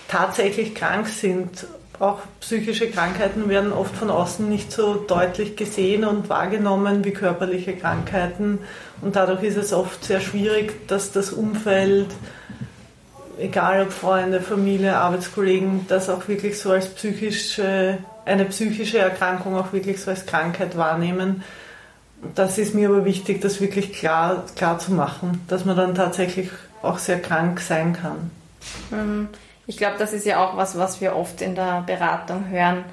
tatsächlich 0.09 0.75
krank 0.75 1.09
sind 1.09 1.67
auch 1.99 2.19
psychische 2.41 2.91
Krankheiten 2.91 3.49
werden 3.49 3.73
oft 3.73 3.97
von 3.97 4.11
außen 4.11 4.49
nicht 4.49 4.71
so 4.71 4.95
deutlich 4.95 5.57
gesehen 5.57 6.05
und 6.05 6.29
wahrgenommen 6.29 7.05
wie 7.05 7.13
körperliche 7.13 7.75
Krankheiten. 7.75 8.59
Und 9.01 9.17
dadurch 9.17 9.43
ist 9.43 9.57
es 9.57 9.73
oft 9.73 10.05
sehr 10.05 10.21
schwierig, 10.21 10.87
dass 10.89 11.13
das 11.13 11.33
Umfeld, 11.33 12.09
egal 13.39 13.83
ob 13.83 13.93
Freunde, 13.93 14.41
Familie, 14.41 14.97
Arbeitskollegen, 14.97 15.87
das 15.89 16.11
auch 16.11 16.29
wirklich 16.29 16.59
so 16.59 16.73
als 16.73 16.89
psychische, 16.89 17.99
eine 18.27 18.45
psychische 18.45 18.99
Erkrankung 18.99 19.57
auch 19.57 19.73
wirklich 19.73 20.01
so 20.01 20.11
als 20.11 20.27
Krankheit 20.27 20.77
wahrnehmen. 20.77 21.43
Das 22.35 22.59
ist 22.59 22.75
mir 22.75 22.89
aber 22.89 23.05
wichtig, 23.05 23.41
das 23.41 23.61
wirklich 23.61 23.93
klar, 23.93 24.45
klar 24.55 24.79
zu 24.79 24.93
machen, 24.93 25.45
dass 25.49 25.65
man 25.65 25.77
dann 25.77 25.95
tatsächlich 25.95 26.51
auch 26.83 26.99
sehr 26.99 27.21
krank 27.21 27.61
sein 27.61 27.95
kann. 27.95 28.31
Mhm. 28.91 29.29
Ich 29.67 29.77
glaube, 29.77 29.97
das 29.99 30.13
ist 30.13 30.27
ja 30.27 30.45
auch 30.45 30.57
was, 30.57 30.79
was 30.79 31.01
wir 31.01 31.17
oft 31.17 31.41
in 31.41 31.55
der 31.55 31.83
Beratung 31.87 32.49
hören, 32.49 32.85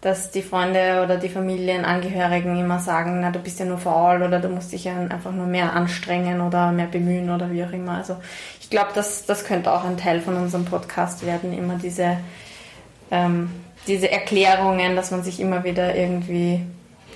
dass 0.00 0.30
die 0.30 0.42
Freunde 0.42 1.02
oder 1.04 1.16
die 1.18 1.28
Familienangehörigen 1.28 2.58
immer 2.58 2.78
sagen, 2.78 3.20
na, 3.20 3.30
du 3.30 3.38
bist 3.38 3.60
ja 3.60 3.66
nur 3.66 3.78
faul 3.78 4.22
oder 4.22 4.38
du 4.38 4.48
musst 4.48 4.72
dich 4.72 4.84
ja 4.84 4.96
einfach 4.96 5.32
nur 5.32 5.46
mehr 5.46 5.74
anstrengen 5.74 6.40
oder 6.40 6.72
mehr 6.72 6.86
bemühen 6.86 7.30
oder 7.30 7.50
wie 7.50 7.64
auch 7.64 7.72
immer. 7.72 7.96
Also 7.96 8.16
ich 8.60 8.70
glaube, 8.70 8.90
das, 8.94 9.26
das 9.26 9.44
könnte 9.44 9.72
auch 9.72 9.84
ein 9.84 9.98
Teil 9.98 10.20
von 10.20 10.36
unserem 10.36 10.64
Podcast 10.64 11.26
werden, 11.26 11.52
immer 11.52 11.74
diese, 11.74 12.16
ähm, 13.10 13.50
diese 13.86 14.10
Erklärungen, 14.10 14.96
dass 14.96 15.10
man 15.10 15.22
sich 15.22 15.38
immer 15.38 15.64
wieder 15.64 15.94
irgendwie 15.94 16.64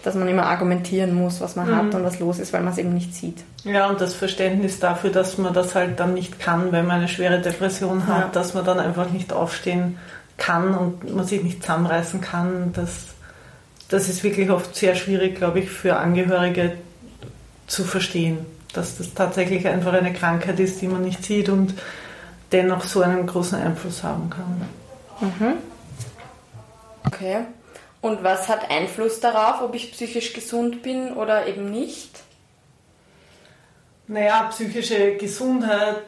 dass 0.04 0.14
man 0.14 0.28
immer 0.28 0.44
argumentieren 0.44 1.14
muss, 1.14 1.40
was 1.40 1.56
man 1.56 1.70
mhm. 1.70 1.76
hat 1.76 1.94
und 1.94 2.04
was 2.04 2.20
los 2.20 2.38
ist, 2.38 2.52
weil 2.52 2.62
man 2.62 2.74
es 2.74 2.78
eben 2.78 2.92
nicht 2.92 3.14
sieht. 3.14 3.42
Ja, 3.64 3.88
und 3.88 4.02
das 4.02 4.14
Verständnis 4.14 4.78
dafür, 4.78 5.08
dass 5.08 5.38
man 5.38 5.54
das 5.54 5.74
halt 5.74 5.98
dann 5.98 6.12
nicht 6.12 6.38
kann, 6.38 6.72
wenn 6.72 6.86
man 6.86 6.98
eine 6.98 7.08
schwere 7.08 7.40
Depression 7.40 8.06
hat, 8.06 8.20
ja. 8.20 8.28
dass 8.28 8.52
man 8.52 8.66
dann 8.66 8.78
einfach 8.78 9.10
nicht 9.10 9.32
aufstehen 9.32 9.98
kann 10.36 10.74
und 10.74 11.14
man 11.14 11.24
sich 11.24 11.42
nicht 11.42 11.62
zusammenreißen 11.62 12.20
kann, 12.20 12.72
das, 12.74 13.06
das 13.88 14.10
ist 14.10 14.22
wirklich 14.22 14.50
oft 14.50 14.76
sehr 14.76 14.94
schwierig, 14.94 15.36
glaube 15.36 15.60
ich, 15.60 15.70
für 15.70 15.96
Angehörige 15.96 16.72
zu 17.66 17.82
verstehen, 17.82 18.44
dass 18.74 18.98
das 18.98 19.14
tatsächlich 19.14 19.66
einfach 19.66 19.94
eine 19.94 20.12
Krankheit 20.12 20.60
ist, 20.60 20.82
die 20.82 20.88
man 20.88 21.02
nicht 21.02 21.24
sieht 21.24 21.48
und 21.48 21.72
dennoch 22.52 22.84
so 22.84 23.00
einen 23.00 23.26
großen 23.26 23.58
Einfluss 23.58 24.02
haben 24.02 24.28
kann. 24.28 24.68
Mhm. 25.20 25.54
Okay. 27.06 27.38
Und 28.04 28.22
was 28.22 28.48
hat 28.50 28.70
Einfluss 28.70 29.20
darauf, 29.20 29.62
ob 29.62 29.74
ich 29.74 29.92
psychisch 29.92 30.34
gesund 30.34 30.82
bin 30.82 31.14
oder 31.14 31.46
eben 31.46 31.70
nicht? 31.70 32.10
Naja, 34.08 34.42
psychische 34.50 35.16
Gesundheit, 35.16 36.04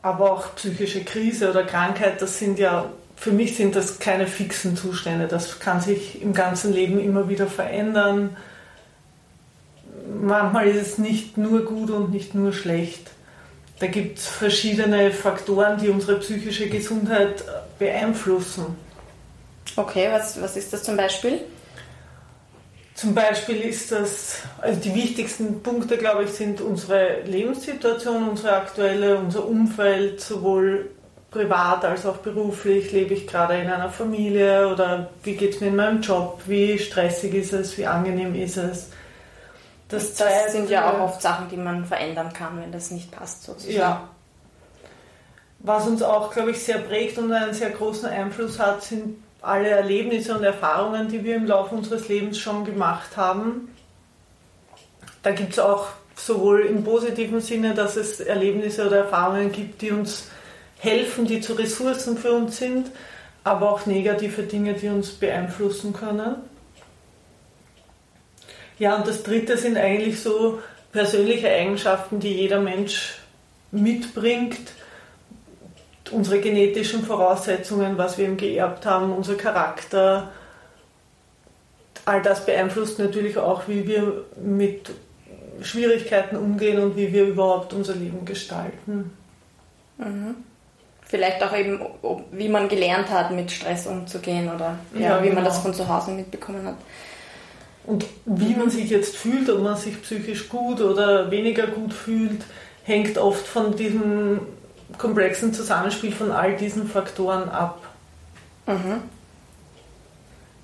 aber 0.00 0.30
auch 0.30 0.54
psychische 0.54 1.02
Krise 1.02 1.50
oder 1.50 1.64
Krankheit, 1.64 2.22
das 2.22 2.38
sind 2.38 2.60
ja, 2.60 2.84
für 3.16 3.32
mich 3.32 3.56
sind 3.56 3.74
das 3.74 3.98
keine 3.98 4.28
fixen 4.28 4.76
Zustände. 4.76 5.26
Das 5.26 5.58
kann 5.58 5.80
sich 5.80 6.22
im 6.22 6.34
ganzen 6.34 6.72
Leben 6.72 7.00
immer 7.00 7.28
wieder 7.28 7.48
verändern. 7.48 8.36
Manchmal 10.22 10.68
ist 10.68 10.80
es 10.80 10.98
nicht 10.98 11.36
nur 11.36 11.64
gut 11.64 11.90
und 11.90 12.12
nicht 12.12 12.32
nur 12.32 12.52
schlecht. 12.52 13.10
Da 13.80 13.88
gibt 13.88 14.18
es 14.18 14.28
verschiedene 14.28 15.10
Faktoren, 15.10 15.78
die 15.78 15.88
unsere 15.88 16.20
psychische 16.20 16.68
Gesundheit 16.68 17.42
beeinflussen. 17.80 18.66
Okay, 19.76 20.08
was, 20.10 20.40
was 20.40 20.56
ist 20.56 20.72
das 20.72 20.82
zum 20.82 20.96
Beispiel? 20.96 21.40
Zum 22.94 23.14
Beispiel 23.14 23.62
ist 23.62 23.92
das, 23.92 24.42
also 24.60 24.78
die 24.78 24.94
wichtigsten 24.94 25.62
Punkte, 25.62 25.96
glaube 25.96 26.24
ich, 26.24 26.30
sind 26.32 26.60
unsere 26.60 27.22
Lebenssituation, 27.22 28.28
unsere 28.28 28.52
aktuelle, 28.52 29.16
unser 29.16 29.46
Umfeld, 29.46 30.20
sowohl 30.20 30.90
privat 31.30 31.84
als 31.84 32.04
auch 32.04 32.18
beruflich. 32.18 32.92
Lebe 32.92 33.14
ich 33.14 33.26
gerade 33.26 33.58
in 33.58 33.70
einer 33.70 33.88
Familie 33.88 34.68
oder 34.68 35.08
wie 35.22 35.34
geht 35.34 35.54
es 35.54 35.60
mir 35.60 35.68
in 35.68 35.76
meinem 35.76 36.02
Job? 36.02 36.42
Wie 36.46 36.78
stressig 36.78 37.32
ist 37.32 37.52
es? 37.54 37.78
Wie 37.78 37.86
angenehm 37.86 38.34
ist 38.34 38.58
es? 38.58 38.88
Das, 39.88 40.14
das 40.14 40.52
sind 40.52 40.70
ja 40.70 40.90
auch 40.90 41.00
oft 41.00 41.22
Sachen, 41.22 41.48
die 41.48 41.56
man 41.56 41.84
verändern 41.84 42.32
kann, 42.32 42.60
wenn 42.60 42.70
das 42.70 42.90
nicht 42.90 43.10
passt, 43.10 43.44
sozusagen. 43.44 43.76
Ja. 43.76 44.08
Was 45.60 45.86
uns 45.86 46.02
auch, 46.02 46.30
glaube 46.32 46.52
ich, 46.52 46.62
sehr 46.62 46.78
prägt 46.78 47.18
und 47.18 47.32
einen 47.32 47.54
sehr 47.54 47.70
großen 47.70 48.08
Einfluss 48.08 48.58
hat, 48.58 48.82
sind 48.82 49.16
alle 49.42 49.68
Erlebnisse 49.68 50.36
und 50.36 50.44
Erfahrungen, 50.44 51.08
die 51.08 51.24
wir 51.24 51.36
im 51.36 51.46
Laufe 51.46 51.74
unseres 51.74 52.08
Lebens 52.08 52.38
schon 52.38 52.64
gemacht 52.64 53.16
haben. 53.16 53.74
Da 55.22 55.32
gibt 55.32 55.52
es 55.52 55.58
auch 55.58 55.88
sowohl 56.14 56.62
im 56.62 56.84
positiven 56.84 57.40
Sinne, 57.40 57.74
dass 57.74 57.96
es 57.96 58.20
Erlebnisse 58.20 58.86
oder 58.86 58.98
Erfahrungen 58.98 59.52
gibt, 59.52 59.82
die 59.82 59.90
uns 59.90 60.28
helfen, 60.78 61.26
die 61.26 61.40
zu 61.40 61.54
Ressourcen 61.54 62.16
für 62.16 62.32
uns 62.32 62.58
sind, 62.58 62.90
aber 63.44 63.70
auch 63.70 63.86
negative 63.86 64.42
Dinge, 64.42 64.74
die 64.74 64.88
uns 64.88 65.10
beeinflussen 65.10 65.92
können. 65.92 66.36
Ja, 68.78 68.96
und 68.96 69.06
das 69.06 69.22
Dritte 69.22 69.56
sind 69.56 69.76
eigentlich 69.76 70.20
so 70.20 70.60
persönliche 70.92 71.50
Eigenschaften, 71.50 72.18
die 72.18 72.34
jeder 72.34 72.60
Mensch 72.60 73.18
mitbringt, 73.70 74.72
unsere 76.10 76.40
genetischen 76.40 77.04
Voraussetzungen, 77.04 77.98
was 77.98 78.18
wir 78.18 78.26
ihm 78.26 78.36
geerbt 78.36 78.86
haben, 78.86 79.12
unser 79.12 79.34
Charakter, 79.34 80.30
all 82.04 82.22
das 82.22 82.44
beeinflusst 82.46 82.98
natürlich 82.98 83.38
auch, 83.38 83.68
wie 83.68 83.86
wir 83.86 84.24
mit 84.42 84.90
Schwierigkeiten 85.62 86.36
umgehen 86.36 86.82
und 86.82 86.96
wie 86.96 87.12
wir 87.12 87.24
überhaupt 87.24 87.72
unser 87.72 87.94
Leben 87.94 88.24
gestalten. 88.24 89.12
Mhm. 89.98 90.36
Vielleicht 91.02 91.42
auch 91.42 91.56
eben, 91.56 91.80
wie 92.30 92.48
man 92.48 92.68
gelernt 92.68 93.10
hat, 93.10 93.32
mit 93.32 93.50
Stress 93.50 93.86
umzugehen 93.86 94.48
oder 94.54 94.78
ja, 94.94 95.00
ja, 95.00 95.22
wie 95.22 95.28
genau. 95.28 95.36
man 95.36 95.44
das 95.44 95.58
von 95.58 95.74
zu 95.74 95.88
Hause 95.88 96.12
mitbekommen 96.12 96.66
hat. 96.66 96.76
Und 97.84 98.06
wie 98.24 98.54
man 98.54 98.70
sich 98.70 98.90
jetzt 98.90 99.16
fühlt, 99.16 99.50
ob 99.50 99.62
man 99.62 99.76
sich 99.76 100.00
psychisch 100.02 100.48
gut 100.48 100.80
oder 100.80 101.30
weniger 101.30 101.66
gut 101.66 101.92
fühlt, 101.92 102.42
hängt 102.84 103.18
oft 103.18 103.46
von 103.46 103.74
diesem 103.74 104.40
komplexen 104.98 105.52
Zusammenspiel 105.54 106.12
von 106.12 106.30
all 106.32 106.56
diesen 106.56 106.88
Faktoren 106.88 107.48
ab. 107.48 107.82
Mhm. 108.66 109.02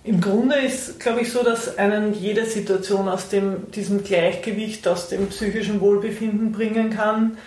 Im 0.06 0.20
Grunde 0.20 0.54
ist, 0.54 1.00
glaube 1.00 1.22
ich, 1.22 1.32
so, 1.32 1.42
dass 1.42 1.78
einen 1.78 2.14
jede 2.14 2.46
Situation 2.46 3.08
aus 3.08 3.28
dem, 3.28 3.72
diesem 3.72 4.04
Gleichgewicht, 4.04 4.86
aus 4.86 5.08
dem 5.08 5.26
psychischen 5.28 5.80
Wohlbefinden 5.80 6.52
bringen 6.52 6.90
kann. 6.90 7.38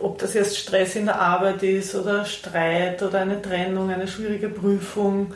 Ob 0.00 0.18
das 0.18 0.34
jetzt 0.34 0.56
Stress 0.56 0.94
in 0.94 1.06
der 1.06 1.20
Arbeit 1.20 1.64
ist 1.64 1.96
oder 1.96 2.24
Streit 2.26 3.02
oder 3.02 3.20
eine 3.20 3.42
Trennung, 3.42 3.90
eine 3.90 4.06
schwierige 4.06 4.48
Prüfung, 4.48 5.34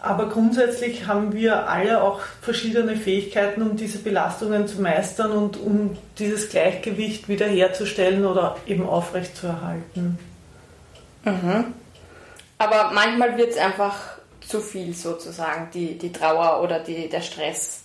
aber 0.00 0.28
grundsätzlich 0.28 1.06
haben 1.06 1.32
wir 1.32 1.68
alle 1.68 2.02
auch 2.02 2.20
verschiedene 2.40 2.96
Fähigkeiten, 2.96 3.62
um 3.62 3.76
diese 3.76 3.98
Belastungen 3.98 4.68
zu 4.68 4.80
meistern 4.80 5.32
und 5.32 5.56
um 5.56 5.96
dieses 6.18 6.48
Gleichgewicht 6.48 7.28
wiederherzustellen 7.28 8.24
oder 8.24 8.56
eben 8.66 8.88
aufrechtzuerhalten. 8.88 10.18
Mhm. 11.24 11.74
Aber 12.58 12.90
manchmal 12.92 13.36
wird 13.36 13.50
es 13.50 13.58
einfach 13.58 14.18
zu 14.40 14.60
viel 14.60 14.94
sozusagen, 14.94 15.68
die, 15.72 15.98
die 15.98 16.12
Trauer 16.12 16.62
oder 16.62 16.80
die, 16.80 17.08
der 17.08 17.20
Stress. 17.20 17.84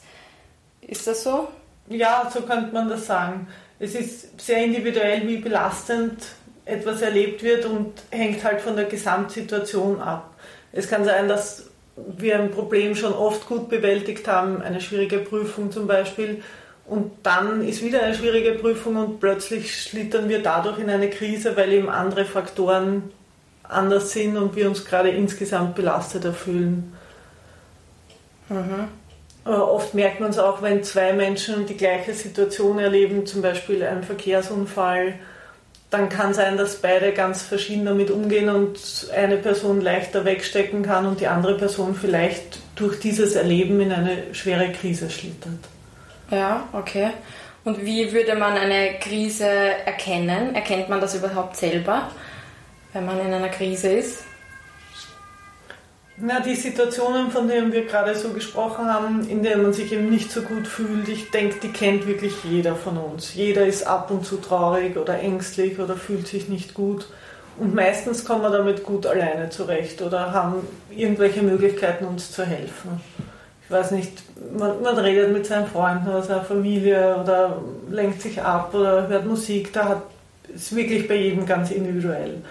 Ist 0.82 1.08
das 1.08 1.24
so? 1.24 1.48
Ja, 1.90 2.30
so 2.34 2.42
könnte 2.42 2.74
man 2.74 2.90
das 2.90 3.08
sagen. 3.08 3.48
Es 3.80 3.96
ist 3.96 4.40
sehr 4.40 4.64
individuell, 4.64 5.28
wie 5.28 5.38
belastend 5.38 6.24
etwas 6.66 7.02
erlebt 7.02 7.44
wird 7.44 7.66
und 7.66 7.92
hängt 8.12 8.44
halt 8.44 8.62
von 8.62 8.76
der 8.76 8.86
Gesamtsituation 8.86 10.00
ab. 10.00 10.34
Es 10.72 10.88
kann 10.88 11.04
sein, 11.04 11.28
dass 11.28 11.70
wir 11.96 12.40
ein 12.40 12.52
Problem 12.52 12.96
schon 12.96 13.14
oft 13.14 13.48
gut 13.48 13.70
bewältigt 13.70 14.28
haben, 14.28 14.62
eine 14.62 14.82
schwierige 14.82 15.20
Prüfung 15.20 15.72
zum 15.72 15.88
Beispiel, 15.88 16.42
und 16.86 17.12
dann 17.24 17.66
ist 17.66 17.82
wieder 17.82 18.04
eine 18.04 18.14
schwierige 18.14 18.52
Prüfung 18.52 18.98
und 18.98 19.20
plötzlich 19.22 19.82
schlittern 19.82 20.28
wir 20.28 20.44
dadurch 20.44 20.80
in 20.80 20.90
eine 20.90 21.10
Krise, 21.10 21.56
weil 21.56 21.72
eben 21.72 21.88
andere 21.90 22.26
Faktoren 22.26 23.04
anders 23.64 24.12
sind 24.12 24.36
und 24.36 24.56
wir 24.58 24.68
uns 24.68 24.84
gerade 24.84 25.10
insgesamt 25.10 25.76
belasteter 25.76 26.34
fühlen. 26.34 26.94
Mhm. 28.50 28.90
Oft 29.46 29.94
merkt 29.94 30.20
man 30.20 30.32
es 30.32 30.40
auch, 30.40 30.62
wenn 30.62 30.84
zwei 30.84 31.14
Menschen 31.14 31.66
die 31.66 31.78
gleiche 31.78 32.14
Situation 32.14 32.80
erleben, 32.80 33.26
zum 33.26 33.42
Beispiel 33.42 33.84
einen 33.84 34.04
Verkehrsunfall, 34.04 35.16
dann 35.94 36.10
kann 36.10 36.34
sein, 36.34 36.58
dass 36.58 36.78
beide 36.78 37.14
ganz 37.14 37.44
verschieden 37.44 37.86
damit 37.86 38.10
umgehen 38.10 38.50
und 38.50 38.80
eine 39.16 39.38
Person 39.38 39.82
leichter 39.82 40.26
wegstecken 40.26 40.84
kann 40.84 41.06
und 41.06 41.20
die 41.22 41.28
andere 41.28 41.56
Person 41.58 41.96
vielleicht 41.96 42.60
durch 42.76 43.00
dieses 43.00 43.36
Erleben 43.36 43.80
in 43.80 43.92
eine 43.92 44.34
schwere 44.34 44.72
Krise 44.72 45.10
schlittert. 45.10 45.60
Ja, 46.32 46.68
okay. 46.74 47.12
Und 47.64 47.86
wie 47.86 48.12
würde 48.12 48.36
man 48.36 48.58
eine 48.58 49.00
Krise 49.00 49.46
erkennen? 49.46 50.56
Erkennt 50.56 50.90
man 50.90 51.00
das 51.00 51.16
überhaupt 51.16 51.56
selber, 51.56 52.10
wenn 52.92 53.06
man 53.06 53.20
in 53.20 53.34
einer 53.34 53.50
Krise 53.50 53.90
ist? 53.90 54.24
Na, 56.18 56.42
die 56.42 56.56
Situationen, 56.56 57.32
von 57.32 57.48
denen 57.48 57.74
wir 57.74 57.86
gerade 57.86 58.14
so 58.14 58.30
gesprochen 58.30 58.86
haben, 58.86 59.28
in 59.28 59.42
denen 59.42 59.64
man 59.64 59.74
sich 59.74 59.92
eben 59.92 60.10
nicht 60.12 60.32
so 60.32 60.44
gut 60.44 60.68
fühlt, 60.68 61.08
ich 61.08 61.32
denke, 61.32 61.56
die 61.64 61.72
kennt 61.72 62.06
wirklich 62.06 62.34
jeder 62.44 62.76
von 62.76 62.98
uns. 62.98 63.34
Jeder 63.34 63.66
ist 63.66 63.88
ab 63.88 64.12
und 64.12 64.24
zu 64.24 64.38
traurig 64.38 64.96
oder 64.96 65.20
ängstlich 65.20 65.80
oder 65.80 65.96
fühlt 65.96 66.28
sich 66.28 66.50
nicht 66.50 66.76
gut. 66.76 67.08
Und 67.58 67.74
meistens 67.74 68.26
kommen 68.26 68.44
wir 68.44 68.52
damit 68.52 68.84
gut 68.84 69.08
alleine 69.08 69.50
zurecht 69.50 70.04
oder 70.04 70.34
haben 70.34 70.68
irgendwelche 70.96 71.42
Möglichkeiten, 71.42 72.06
uns 72.06 72.32
zu 72.32 72.46
helfen. 72.46 73.02
Ich 73.66 73.72
weiß 73.72 73.92
nicht, 73.92 74.12
man, 74.56 74.84
man 74.84 74.98
redet 74.98 75.34
mit 75.34 75.48
seinen 75.48 75.68
Freunden 75.68 76.10
oder 76.10 76.22
seiner 76.22 76.44
Familie 76.44 77.18
oder 77.18 77.60
lenkt 77.90 78.22
sich 78.22 78.40
ab 78.40 78.74
oder 78.74 79.08
hört 79.08 79.26
Musik. 79.26 79.74
Da 79.74 79.86
hat, 79.86 80.04
ist 80.54 80.76
wirklich 80.76 81.08
bei 81.08 81.16
jedem 81.16 81.48
ganz 81.48 81.72
individuell. 81.72 82.42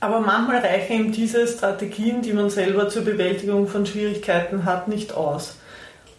Aber 0.00 0.20
manchmal 0.20 0.60
reichen 0.60 0.92
eben 0.92 1.12
diese 1.12 1.46
Strategien, 1.46 2.22
die 2.22 2.32
man 2.32 2.48
selber 2.48 2.88
zur 2.88 3.04
Bewältigung 3.04 3.68
von 3.68 3.84
Schwierigkeiten 3.84 4.64
hat, 4.64 4.88
nicht 4.88 5.12
aus. 5.12 5.56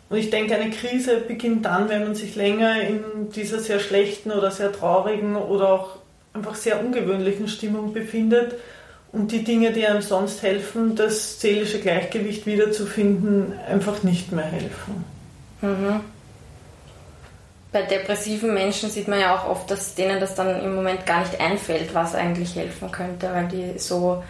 Und 0.10 0.18
ich 0.18 0.30
denke, 0.30 0.56
eine 0.56 0.70
Krise 0.70 1.18
beginnt 1.18 1.66
dann, 1.66 1.90
wenn 1.90 2.04
man 2.04 2.16
sich 2.16 2.36
länger 2.36 2.82
in 2.82 3.32
dieser 3.34 3.60
sehr 3.60 3.80
schlechten 3.80 4.32
oder 4.32 4.52
sehr 4.52 4.72
traurigen 4.72 5.36
oder 5.36 5.70
auch 5.70 5.98
einfach 6.34 6.56
sehr 6.56 6.80
ungewöhnlichen 6.84 7.48
Stimmung 7.48 7.94
befindet 7.94 8.56
und 9.12 9.32
die 9.32 9.44
Dinge, 9.44 9.72
die 9.72 9.86
einem 9.86 10.02
sonst 10.02 10.44
helfen, 10.44 10.96
das 10.96 11.42
seelische 11.42 11.80
Gleichgewicht 11.80 12.46
wiederzufinden, 12.46 13.54
einfach 13.68 14.04
nicht 14.04 14.32
mehr 14.32 14.46
helfen. 14.46 15.06
Mhm. 15.62 16.02
Bei 17.72 17.84
depressiven 17.84 18.54
Menschen 18.54 18.90
sieht 18.90 19.08
man 19.08 19.20
ja 19.20 19.36
auch 19.36 19.48
oft, 19.48 19.72
dass 19.72 19.96
denen 19.96 20.20
das 20.20 20.36
dann 20.36 20.62
im 20.62 20.76
Moment 20.76 21.06
gar 21.06 21.22
nicht 21.22 21.40
einfällt, 21.40 21.94
was 21.94 22.16
eigentlich 22.16 22.56
helfen 22.56 22.92
könnte, 22.92 23.30
weil 23.34 23.48
die 23.48 23.80
so 23.80 24.24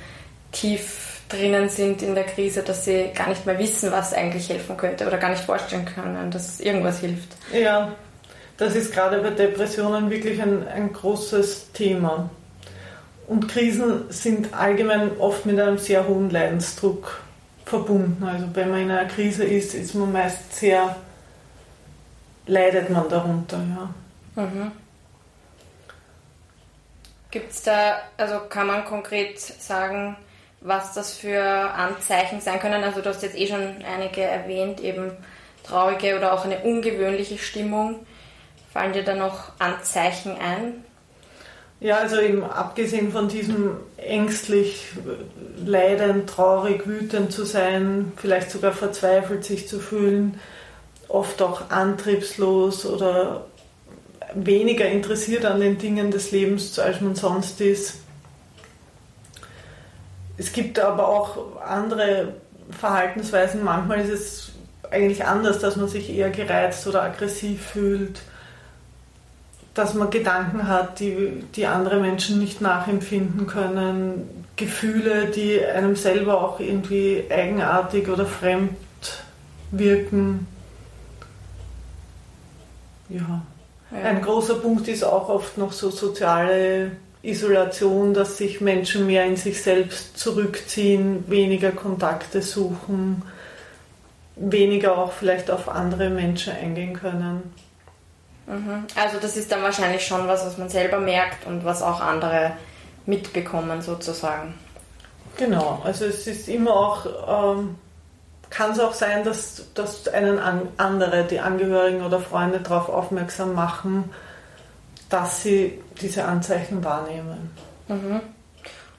tief 0.52 1.22
drinnen 1.28 1.70
sind 1.70 2.04
in 2.04 2.14
der 2.14 2.26
Krise, 2.26 2.62
dass 2.62 2.86
sie 2.86 3.10
gar 3.16 3.30
nicht 3.30 3.46
mehr 3.46 3.58
wissen, 3.58 3.92
was 3.92 4.14
eigentlich 4.14 4.50
helfen 4.50 4.78
könnte 4.78 5.08
oder 5.08 5.18
gar 5.18 5.30
nicht 5.30 5.44
vorstellen 5.44 5.86
können, 5.86 6.30
dass 6.30 6.60
irgendwas 6.60 7.00
hilft. 7.00 7.30
Ja, 7.54 7.94
das 8.58 8.76
ist 8.76 8.94
gerade 8.94 9.20
bei 9.22 9.32
Depressionen 9.32 10.10
wirklich 10.12 10.40
ein, 10.40 10.68
ein 10.68 10.94
großes 10.94 11.72
Thema. 11.72 12.30
Und 13.28 13.48
Krisen 13.48 14.04
sind 14.10 14.54
allgemein 14.54 15.18
oft 15.18 15.46
mit 15.46 15.60
einem 15.60 15.78
sehr 15.78 16.08
hohen 16.08 16.30
Leidensdruck 16.30 17.22
verbunden. 17.66 18.24
Also 18.24 18.46
wenn 18.54 18.70
man 18.70 18.82
in 18.82 18.92
einer 18.92 19.06
Krise 19.06 19.46
ist, 19.46 19.74
ist 19.74 19.96
man 19.96 20.12
meist 20.12 20.54
sehr 20.54 20.96
leidet 22.46 22.90
man 22.90 23.08
darunter, 23.10 23.58
ja. 23.58 24.44
Mhm. 24.44 24.72
Gibt 27.30 27.52
es 27.52 27.64
da, 27.64 28.02
also 28.18 28.40
kann 28.50 28.68
man 28.68 28.84
konkret 28.84 29.40
sagen, 29.40 30.18
was 30.60 30.94
das 30.94 31.14
für 31.14 31.42
Anzeichen 31.42 32.42
sein 32.42 32.60
können? 32.60 32.84
Also 32.84 33.02
du 33.02 33.10
hast 33.10 33.24
jetzt 33.24 33.38
eh 33.38 33.48
schon 33.48 33.84
einige 33.86 34.22
erwähnt, 34.22 34.82
eben 34.82 35.12
traurige 35.64 36.18
oder 36.18 36.34
auch 36.34 36.46
eine 36.46 36.60
ungewöhnliche 36.60 37.38
Stimmung. 37.38 38.06
Fallen 38.72 38.94
dir 38.94 39.04
da 39.04 39.16
noch 39.16 39.54
Anzeichen 39.60 40.38
ein? 40.38 40.84
Ja, 41.80 41.98
also 41.98 42.22
eben 42.22 42.44
abgesehen 42.44 43.12
von 43.12 43.28
diesem 43.28 43.78
ängstlich, 43.98 44.90
leidend, 45.58 46.30
traurig, 46.30 46.86
wütend 46.86 47.32
zu 47.32 47.44
sein, 47.44 48.12
vielleicht 48.18 48.52
sogar 48.52 48.72
verzweifelt 48.72 49.44
sich 49.44 49.68
zu 49.68 49.80
fühlen, 49.80 50.40
oft 51.14 51.42
auch 51.42 51.70
antriebslos 51.70 52.86
oder 52.86 53.46
weniger 54.34 54.86
interessiert 54.86 55.46
an 55.46 55.60
den 55.60 55.78
Dingen 55.78 56.12
des 56.12 56.32
Lebens, 56.32 56.80
als 56.80 57.02
man 57.02 57.16
sonst 57.16 57.60
ist. 57.62 57.96
Es 60.38 60.54
gibt 60.54 60.80
aber 60.80 61.08
auch 61.08 61.62
andere 61.62 62.34
Verhaltensweisen. 62.72 63.64
Manchmal 63.64 64.00
ist 64.02 64.10
es 64.10 64.52
eigentlich 64.90 65.26
anders, 65.26 65.60
dass 65.60 65.76
man 65.76 65.88
sich 65.88 66.10
eher 66.10 66.30
gereizt 66.30 66.88
oder 66.88 67.04
aggressiv 67.04 67.62
fühlt, 67.62 68.22
dass 69.74 69.94
man 69.94 70.10
Gedanken 70.10 70.68
hat, 70.68 71.00
die, 71.00 71.44
die 71.56 71.66
andere 71.66 72.00
Menschen 72.00 72.40
nicht 72.40 72.62
nachempfinden 72.62 73.48
können, 73.48 74.46
Gefühle, 74.56 75.28
die 75.28 75.64
einem 75.64 75.96
selber 75.96 76.42
auch 76.42 76.60
irgendwie 76.60 77.24
eigenartig 77.30 78.10
oder 78.10 78.26
fremd 78.26 78.76
wirken. 79.72 80.48
Ja. 83.12 83.42
ja. 83.92 84.04
Ein 84.04 84.22
großer 84.22 84.56
Punkt 84.56 84.88
ist 84.88 85.04
auch 85.04 85.30
oft 85.30 85.58
noch 85.58 85.72
so 85.72 85.90
soziale 85.90 86.92
Isolation, 87.24 88.14
dass 88.14 88.38
sich 88.38 88.62
Menschen 88.62 89.06
mehr 89.06 89.26
in 89.26 89.36
sich 89.36 89.62
selbst 89.62 90.18
zurückziehen, 90.18 91.26
weniger 91.28 91.72
Kontakte 91.72 92.42
suchen, 92.42 93.24
weniger 94.36 94.98
auch 94.98 95.12
vielleicht 95.12 95.52
auf 95.52 95.70
andere 95.70 96.10
Menschen 96.10 96.54
eingehen 96.54 96.94
können. 96.94 97.54
Mhm. 98.48 98.86
Also 98.96 99.18
das 99.22 99.38
ist 99.38 99.52
dann 99.52 99.62
wahrscheinlich 99.62 100.06
schon 100.06 100.28
was, 100.28 100.46
was 100.46 100.58
man 100.58 100.70
selber 100.70 101.00
merkt 101.00 101.46
und 101.46 101.64
was 101.64 101.84
auch 101.84 102.02
andere 102.02 102.54
mitbekommen 103.06 103.82
sozusagen. 103.82 104.56
Genau, 105.38 105.82
also 105.84 106.06
es 106.06 106.28
ist 106.28 106.50
immer 106.50 106.76
auch 106.76 107.56
ähm, 107.56 107.76
kann 108.52 108.72
es 108.72 108.80
auch 108.80 108.94
sein, 108.94 109.24
dass, 109.24 109.74
dass 109.74 110.08
einen 110.10 110.40
andere, 110.78 111.24
die 111.24 111.40
Angehörigen 111.40 112.04
oder 112.04 112.20
Freunde 112.20 112.60
darauf 112.60 112.90
aufmerksam 112.90 113.56
machen, 113.56 114.12
dass 115.10 115.42
sie 115.42 115.82
diese 116.02 116.26
Anzeichen 116.26 116.84
wahrnehmen. 116.84 117.50
Mhm. 117.88 118.22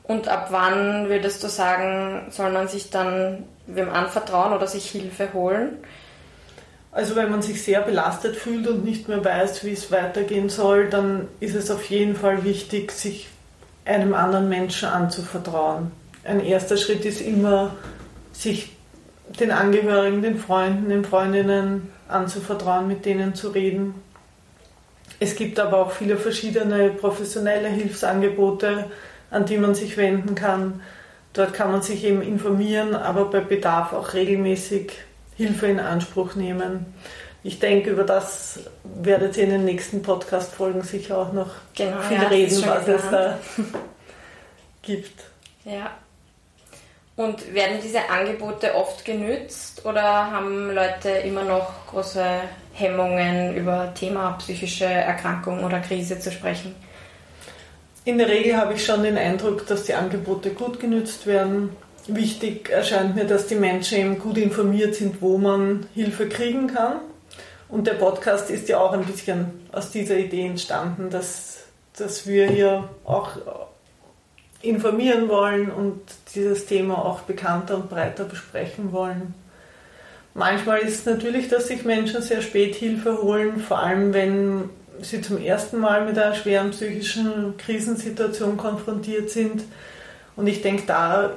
Und 0.05 0.27
ab 0.27 0.49
wann 0.51 1.09
würdest 1.09 1.45
du 1.45 1.49
sagen, 1.49 2.27
soll 2.31 2.51
man 2.51 2.67
sich 2.67 2.91
dann 2.91 3.45
wem 3.67 3.91
anvertrauen 3.91 4.53
oder 4.53 4.67
sich 4.67 4.91
Hilfe 4.91 5.33
holen? 5.33 5.79
Also 6.91 7.15
wenn 7.17 7.31
man 7.31 7.41
sich 7.41 7.63
sehr 7.63 7.81
belastet 7.83 8.37
fühlt 8.37 8.67
und 8.67 8.85
nicht 8.85 9.09
mehr 9.09 9.25
weiß, 9.25 9.65
wie 9.65 9.73
es 9.73 9.91
weitergehen 9.91 10.49
soll, 10.49 10.89
dann 10.89 11.29
ist 11.41 11.55
es 11.55 11.71
auf 11.71 11.85
jeden 11.85 12.17
Fall 12.17 12.45
wichtig, 12.45 12.91
sich 12.93 13.29
einem 13.85 14.15
anderen 14.15 14.49
Menschen 14.49 14.89
anzuvertrauen. 14.89 15.91
Ein 16.25 16.41
erster 16.41 16.77
Schritt 16.77 17.05
ist 17.05 17.21
immer, 17.21 17.75
sich 18.33 18.77
den 19.41 19.51
Angehörigen, 19.51 20.23
den 20.23 20.39
Freunden, 20.39 20.89
den 20.89 21.05
Freundinnen 21.05 21.93
anzuvertrauen, 22.09 22.89
mit 22.89 23.05
denen 23.05 23.35
zu 23.35 23.49
reden. 23.51 23.95
Es 25.21 25.37
gibt 25.37 25.61
aber 25.61 25.79
auch 25.79 25.93
viele 25.93 26.17
verschiedene 26.17 26.91
professionelle 26.91 27.69
Hilfsangebote, 27.69 28.91
an 29.31 29.45
die 29.47 29.59
man 29.59 29.75
sich 29.75 29.97
wenden 29.97 30.35
kann. 30.35 30.83
Dort 31.33 31.55
kann 31.55 31.71
man 31.71 31.81
sich 31.81 32.05
eben 32.05 32.23
informieren, 32.23 32.95
aber 32.95 33.27
bei 33.27 33.41
Bedarf 33.41 33.93
auch 33.93 34.15
regelmäßig 34.15 34.93
Hilfe 35.37 35.67
in 35.69 35.81
Anspruch 35.81 36.35
nehmen. 36.35 36.87
Ich 37.45 37.59
denke, 37.59 37.91
über 37.91 38.05
das 38.05 38.61
werdet 38.85 39.37
ihr 39.37 39.45
in 39.45 39.51
den 39.51 39.65
nächsten 39.65 40.03
Podcast-Folgen 40.03 40.83
sicher 40.83 41.19
auch 41.19 41.33
noch 41.33 41.51
genau, 41.75 42.01
viel 42.03 42.17
ja, 42.17 42.29
reden, 42.29 42.63
was 42.67 42.89
es 42.89 43.11
da 43.11 43.39
gibt. 44.83 45.25
Ja. 45.65 45.91
Und 47.23 47.55
werden 47.55 47.79
diese 47.81 48.11
Angebote 48.11 48.75
oft 48.75 49.05
genützt 49.05 49.87
oder 49.87 50.03
haben 50.03 50.73
Leute 50.73 51.09
immer 51.25 51.45
noch 51.45 51.87
große 51.87 52.25
Hemmungen 52.73 53.55
über 53.57 53.95
Thema 53.95 54.33
psychische 54.41 54.87
Erkrankung 54.87 55.63
oder 55.63 55.79
Krise 55.79 56.19
zu 56.19 56.33
sprechen? 56.33 56.75
In 58.05 58.19
der 58.19 58.29
Regel 58.29 58.57
habe 58.57 58.75
ich 58.75 58.85
schon 58.85 59.05
den 59.05 59.17
Eindruck, 59.17 59.69
dass 59.69 59.85
die 59.85 59.95
Angebote 59.95 60.51
gut 60.51 60.81
genützt 60.81 61.29
werden. 61.29 61.77
Wichtig 62.09 62.69
erscheint 62.71 63.15
mir, 63.15 63.25
dass 63.25 63.47
die 63.47 63.55
Menschen 63.55 63.99
eben 63.99 64.19
gut 64.19 64.37
informiert 64.37 64.97
sind, 64.97 65.23
wo 65.23 65.39
man 65.39 65.87
Hilfe 65.95 66.29
kriegen 66.29 66.67
kann. 66.75 67.03
Und 67.69 67.87
der 67.87 67.95
Podcast 67.95 68.51
ist 68.51 68.69
ja 68.69 68.81
auch 68.81 68.95
ein 68.95 69.05
bisschen 69.05 69.69
aus 69.71 69.93
dieser 69.93 70.17
Idee 70.17 70.47
entstanden, 70.47 71.09
dass, 71.09 71.67
dass 71.97 72.27
wir 72.27 72.49
hier 72.49 72.89
auch 73.05 73.37
informieren 74.63 75.29
wollen 75.29 75.71
und 75.71 76.01
dieses 76.35 76.67
Thema 76.67 77.05
auch 77.05 77.21
bekannter 77.21 77.77
und 77.77 77.91
breiter 77.91 78.25
besprechen 78.25 78.93
wollen. 78.93 79.35
Manchmal 80.35 80.79
ist 80.79 81.01
es 81.01 81.07
natürlich, 81.07 81.49
dass 81.49 81.69
sich 81.69 81.85
Menschen 81.85 82.23
sehr 82.23 82.41
spät 82.41 82.75
Hilfe 82.75 83.21
holen, 83.21 83.61
vor 83.61 83.81
allem 83.81 84.15
wenn 84.15 84.71
sie 85.03 85.21
zum 85.21 85.43
ersten 85.43 85.79
Mal 85.79 86.07
mit 86.07 86.19
einer 86.19 86.35
schweren 86.35 86.71
psychischen 86.71 87.57
Krisensituation 87.59 88.57
konfrontiert 88.57 89.31
sind. 89.31 89.63
Und 90.37 90.47
ich 90.47 90.63
denke, 90.63 90.85
da 90.87 91.33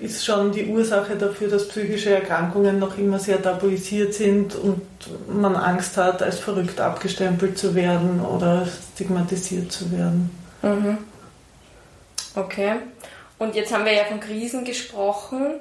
ist 0.00 0.24
schon 0.24 0.52
die 0.52 0.66
Ursache 0.66 1.16
dafür, 1.16 1.48
dass 1.48 1.68
psychische 1.68 2.10
Erkrankungen 2.10 2.78
noch 2.78 2.96
immer 2.98 3.18
sehr 3.18 3.42
tabuisiert 3.42 4.14
sind 4.14 4.54
und 4.54 4.82
man 5.28 5.56
Angst 5.56 5.96
hat, 5.96 6.22
als 6.22 6.38
verrückt 6.38 6.80
abgestempelt 6.80 7.58
zu 7.58 7.74
werden 7.74 8.20
oder 8.20 8.66
stigmatisiert 8.94 9.72
zu 9.72 9.90
werden. 9.90 10.30
Mhm. 10.62 10.98
Okay. 12.34 12.76
Und 13.38 13.54
jetzt 13.54 13.72
haben 13.72 13.84
wir 13.84 13.92
ja 13.92 14.04
von 14.04 14.20
Krisen 14.20 14.64
gesprochen. 14.64 15.60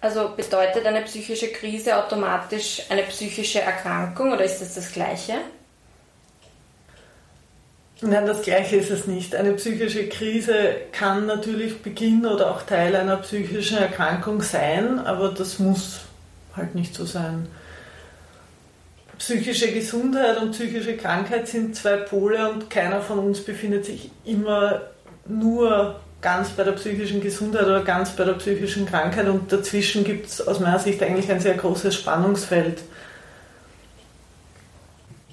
Also 0.00 0.30
bedeutet 0.36 0.86
eine 0.86 1.02
psychische 1.02 1.48
Krise 1.48 1.96
automatisch 1.96 2.82
eine 2.90 3.02
psychische 3.04 3.60
Erkrankung 3.60 4.32
oder 4.32 4.44
ist 4.44 4.60
das 4.60 4.74
das 4.74 4.92
Gleiche? 4.92 5.34
Nein, 8.02 8.26
das 8.26 8.42
Gleiche 8.42 8.76
ist 8.76 8.90
es 8.90 9.06
nicht. 9.06 9.34
Eine 9.34 9.54
psychische 9.54 10.06
Krise 10.08 10.76
kann 10.92 11.26
natürlich 11.26 11.80
Beginn 11.80 12.26
oder 12.26 12.50
auch 12.50 12.62
Teil 12.62 12.94
einer 12.94 13.16
psychischen 13.16 13.78
Erkrankung 13.78 14.42
sein, 14.42 14.98
aber 14.98 15.30
das 15.30 15.58
muss 15.58 16.00
halt 16.54 16.74
nicht 16.74 16.94
so 16.94 17.06
sein. 17.06 17.48
Psychische 19.18 19.72
Gesundheit 19.72 20.36
und 20.36 20.50
psychische 20.50 20.98
Krankheit 20.98 21.48
sind 21.48 21.74
zwei 21.74 21.96
Pole 21.96 22.50
und 22.50 22.68
keiner 22.68 23.00
von 23.00 23.18
uns 23.18 23.40
befindet 23.40 23.86
sich 23.86 24.10
immer 24.26 24.82
nur 25.28 25.96
ganz 26.20 26.50
bei 26.50 26.64
der 26.64 26.72
psychischen 26.72 27.20
Gesundheit 27.20 27.64
oder 27.64 27.82
ganz 27.82 28.10
bei 28.10 28.24
der 28.24 28.32
psychischen 28.34 28.86
Krankheit 28.86 29.28
und 29.28 29.52
dazwischen 29.52 30.04
gibt 30.04 30.26
es 30.26 30.46
aus 30.46 30.60
meiner 30.60 30.78
Sicht 30.78 31.02
eigentlich 31.02 31.30
ein 31.30 31.40
sehr 31.40 31.54
großes 31.54 31.94
Spannungsfeld. 31.94 32.82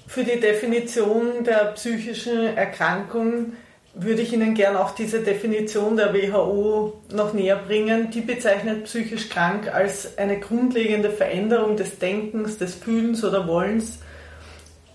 Für 0.06 0.22
die 0.22 0.38
Definition 0.38 1.42
der 1.42 1.72
psychischen 1.74 2.56
Erkrankung 2.56 3.54
würde 3.94 4.22
ich 4.22 4.32
Ihnen 4.32 4.54
gern 4.54 4.76
auch 4.76 4.92
diese 4.92 5.20
Definition 5.20 5.96
der 5.96 6.12
WHO 6.14 7.00
noch 7.12 7.32
näher 7.32 7.56
bringen. 7.56 8.10
Die 8.10 8.20
bezeichnet 8.20 8.84
psychisch 8.84 9.28
krank 9.28 9.72
als 9.72 10.18
eine 10.18 10.38
grundlegende 10.38 11.10
Veränderung 11.10 11.76
des 11.76 11.98
Denkens, 11.98 12.58
des 12.58 12.74
Fühlens 12.74 13.24
oder 13.24 13.46
Wollens. 13.46 13.98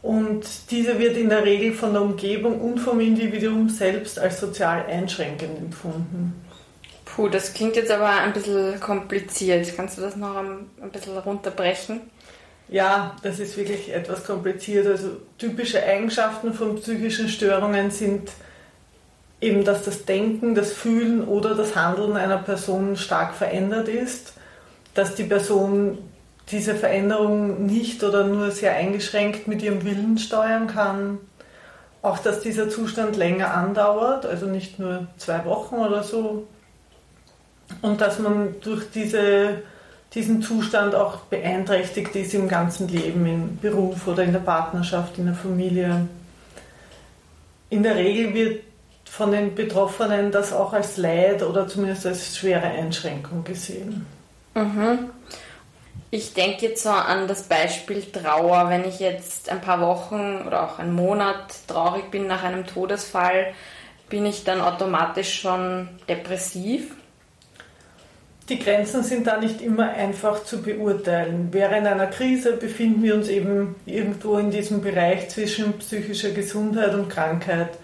Und 0.02 0.46
diese 0.72 0.98
wird 0.98 1.18
in 1.18 1.30
der 1.30 1.44
Regel 1.44 1.74
von 1.74 1.92
der 1.92 2.02
Umgebung 2.02 2.62
und 2.62 2.80
vom 2.80 3.00
Individuum 3.00 3.68
selbst 3.68 4.18
als 4.18 4.40
sozial 4.40 4.86
einschränkend 4.86 5.58
empfunden. 5.58 6.34
Puh, 7.04 7.28
das 7.28 7.54
klingt 7.54 7.76
jetzt 7.76 7.92
aber 7.92 8.10
ein 8.10 8.32
bisschen 8.32 8.80
kompliziert. 8.80 9.76
Kannst 9.76 9.98
du 9.98 10.02
das 10.02 10.16
noch 10.16 10.38
ein, 10.38 10.70
ein 10.82 10.90
bisschen 10.90 11.18
runterbrechen? 11.18 12.02
Ja, 12.70 13.16
das 13.24 13.40
ist 13.40 13.58
wirklich 13.58 13.94
etwas 13.94 14.24
kompliziert. 14.24 14.88
Also 14.88 15.18
typische 15.38 15.84
Eigenschaften 15.84 16.54
von 16.54 16.76
psychischen 16.76 17.28
Störungen 17.28 17.92
sind 17.92 18.30
eben, 19.42 19.66
dass 19.66 19.84
das 19.84 20.06
Denken, 20.06 20.56
das 20.56 20.72
Fühlen 20.72 21.28
oder 21.28 21.56
das 21.56 21.76
Handeln 21.76 22.16
einer 22.16 22.38
Person 22.38 22.96
stark 22.96 23.34
verändert 23.34 23.88
ist, 23.88 24.34
dass 24.94 25.16
die 25.16 25.24
Person 25.24 25.98
diese 26.52 26.76
Veränderung 26.76 27.66
nicht 27.66 28.04
oder 28.04 28.26
nur 28.26 28.52
sehr 28.52 28.76
eingeschränkt 28.76 29.48
mit 29.48 29.62
ihrem 29.62 29.84
Willen 29.84 30.18
steuern 30.18 30.68
kann, 30.68 31.20
auch 32.02 32.20
dass 32.20 32.40
dieser 32.42 32.70
Zustand 32.70 33.18
länger 33.18 33.54
andauert, 33.54 34.26
also 34.26 34.46
nicht 34.46 34.80
nur 34.80 35.08
zwei 35.18 35.46
Wochen 35.46 35.76
oder 35.76 36.04
so, 36.04 36.48
und 37.82 38.02
dass 38.02 38.20
man 38.20 38.56
durch 38.62 38.90
diese, 38.92 39.62
diesen 40.14 40.42
Zustand 40.42 40.96
auch 40.96 41.18
beeinträchtigt 41.18 42.16
ist 42.16 42.34
im 42.34 42.48
ganzen 42.48 42.88
Leben, 42.88 43.26
im 43.26 43.58
Beruf 43.58 44.08
oder 44.08 44.24
in 44.24 44.32
der 44.32 44.40
Partnerschaft, 44.40 45.18
in 45.18 45.26
der 45.26 45.36
Familie. 45.36 46.08
In 47.70 47.84
der 47.84 47.96
Regel 47.96 48.34
wird 48.34 48.64
von 49.06 49.32
den 49.32 49.54
Betroffenen 49.54 50.32
das 50.32 50.54
auch 50.54 50.74
als 50.74 50.98
Leid 50.98 51.44
oder 51.44 51.68
zumindest 51.68 52.06
als 52.06 52.36
schwere 52.38 52.66
Einschränkung 52.66 53.44
gesehen. 53.44 54.06
Mhm. 54.56 55.10
Ich 56.12 56.34
denke 56.34 56.68
jetzt 56.68 56.84
so 56.84 56.90
an 56.90 57.28
das 57.28 57.44
Beispiel 57.44 58.02
Trauer. 58.02 58.70
Wenn 58.70 58.84
ich 58.84 59.00
jetzt 59.00 59.50
ein 59.50 59.62
paar 59.62 59.80
Wochen 59.82 60.44
oder 60.46 60.64
auch 60.64 60.80
einen 60.80 60.94
Monat 60.94 61.68
traurig 61.68 62.10
bin 62.10 62.28
nach 62.28 62.44
einem 62.44 62.66
Todesfall, 62.66 63.54
bin 64.10 64.26
ich 64.26 64.44
dann 64.44 64.60
automatisch 64.60 65.40
schon 65.40 65.88
depressiv? 66.08 66.96
Die 68.50 68.58
Grenzen 68.58 69.04
sind 69.04 69.28
da 69.28 69.38
nicht 69.38 69.62
immer 69.62 69.92
einfach 69.92 70.44
zu 70.44 70.64
beurteilen. 70.64 71.50
Während 71.52 71.86
einer 71.86 72.08
Krise 72.08 72.54
befinden 72.54 73.04
wir 73.04 73.14
uns 73.14 73.28
eben 73.28 73.76
irgendwo 73.86 74.40
in 74.40 74.50
diesem 74.50 74.82
Bereich 74.82 75.30
zwischen 75.30 75.78
psychischer 75.78 76.32
Gesundheit 76.32 76.96
und 76.96 77.10
Krankheit 77.10 77.78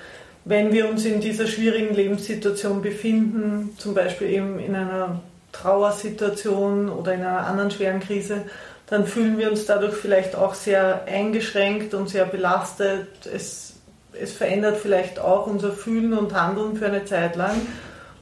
wenn 0.46 0.72
wir 0.72 0.88
uns 0.88 1.04
in 1.06 1.20
dieser 1.20 1.48
schwierigen 1.48 1.94
Lebenssituation 1.96 2.82
befinden, 2.82 3.76
zum 3.78 3.96
Beispiel 3.96 4.30
eben 4.30 4.60
in 4.60 4.76
einer 4.76 5.22
Trauersituation 5.56 6.90
oder 6.90 7.14
in 7.14 7.22
einer 7.22 7.46
anderen 7.46 7.72
schweren 7.72 8.00
Krise, 8.00 8.44
dann 8.88 9.08
fühlen 9.08 9.38
wir 9.38 9.50
uns 9.50 9.66
dadurch 9.66 9.96
vielleicht 9.96 10.36
auch 10.36 10.54
sehr 10.54 11.06
eingeschränkt 11.06 11.94
und 11.94 12.10
sehr 12.10 12.26
belastet. 12.26 13.08
Es, 13.26 13.74
es 14.14 14.34
verändert 14.34 14.78
vielleicht 14.78 15.18
auch 15.20 15.48
unser 15.48 15.72
Fühlen 15.72 16.14
und 16.14 16.34
Handeln 16.34 16.76
für 16.76 16.88
eine 16.88 17.06
Zeit 17.06 17.36
lang. 17.36 17.56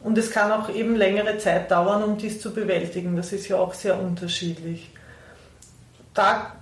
Und 0.04 0.18
es 0.18 0.32
kann 0.32 0.52
auch 0.52 0.70
eben 0.70 0.96
längere 0.96 1.38
Zeit 1.38 1.72
dauern, 1.72 2.04
um 2.04 2.18
dies 2.18 2.42
zu 2.42 2.54
bewältigen. 2.54 3.16
Das 3.16 3.34
ist 3.34 3.48
ja 3.48 3.58
auch 3.58 3.74
sehr 3.74 4.00
unterschiedlich. 4.00 4.92
Da 6.14 6.54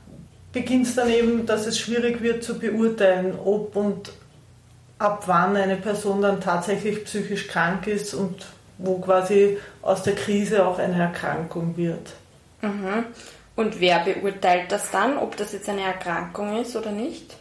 beginnt 0.51 0.87
es 0.87 0.95
dann 0.95 1.09
eben, 1.09 1.45
dass 1.45 1.67
es 1.67 1.77
schwierig 1.77 2.21
wird 2.21 2.43
zu 2.43 2.59
beurteilen, 2.59 3.37
ob 3.43 3.75
und 3.75 4.11
ab 4.99 5.23
wann 5.25 5.55
eine 5.55 5.77
Person 5.77 6.21
dann 6.21 6.39
tatsächlich 6.39 7.03
psychisch 7.05 7.47
krank 7.47 7.87
ist 7.87 8.13
und 8.13 8.45
wo 8.83 8.99
quasi 8.99 9.57
aus 9.81 10.03
der 10.03 10.15
Krise 10.15 10.65
auch 10.65 10.79
eine 10.79 10.99
Erkrankung 11.01 11.75
wird. 11.77 12.13
Mhm. 12.61 13.05
Und 13.55 13.79
wer 13.79 13.99
beurteilt 13.99 14.71
das 14.71 14.91
dann, 14.91 15.17
ob 15.17 15.37
das 15.37 15.53
jetzt 15.53 15.69
eine 15.69 15.81
Erkrankung 15.81 16.59
ist 16.61 16.75
oder 16.75 16.91
nicht? 16.91 17.37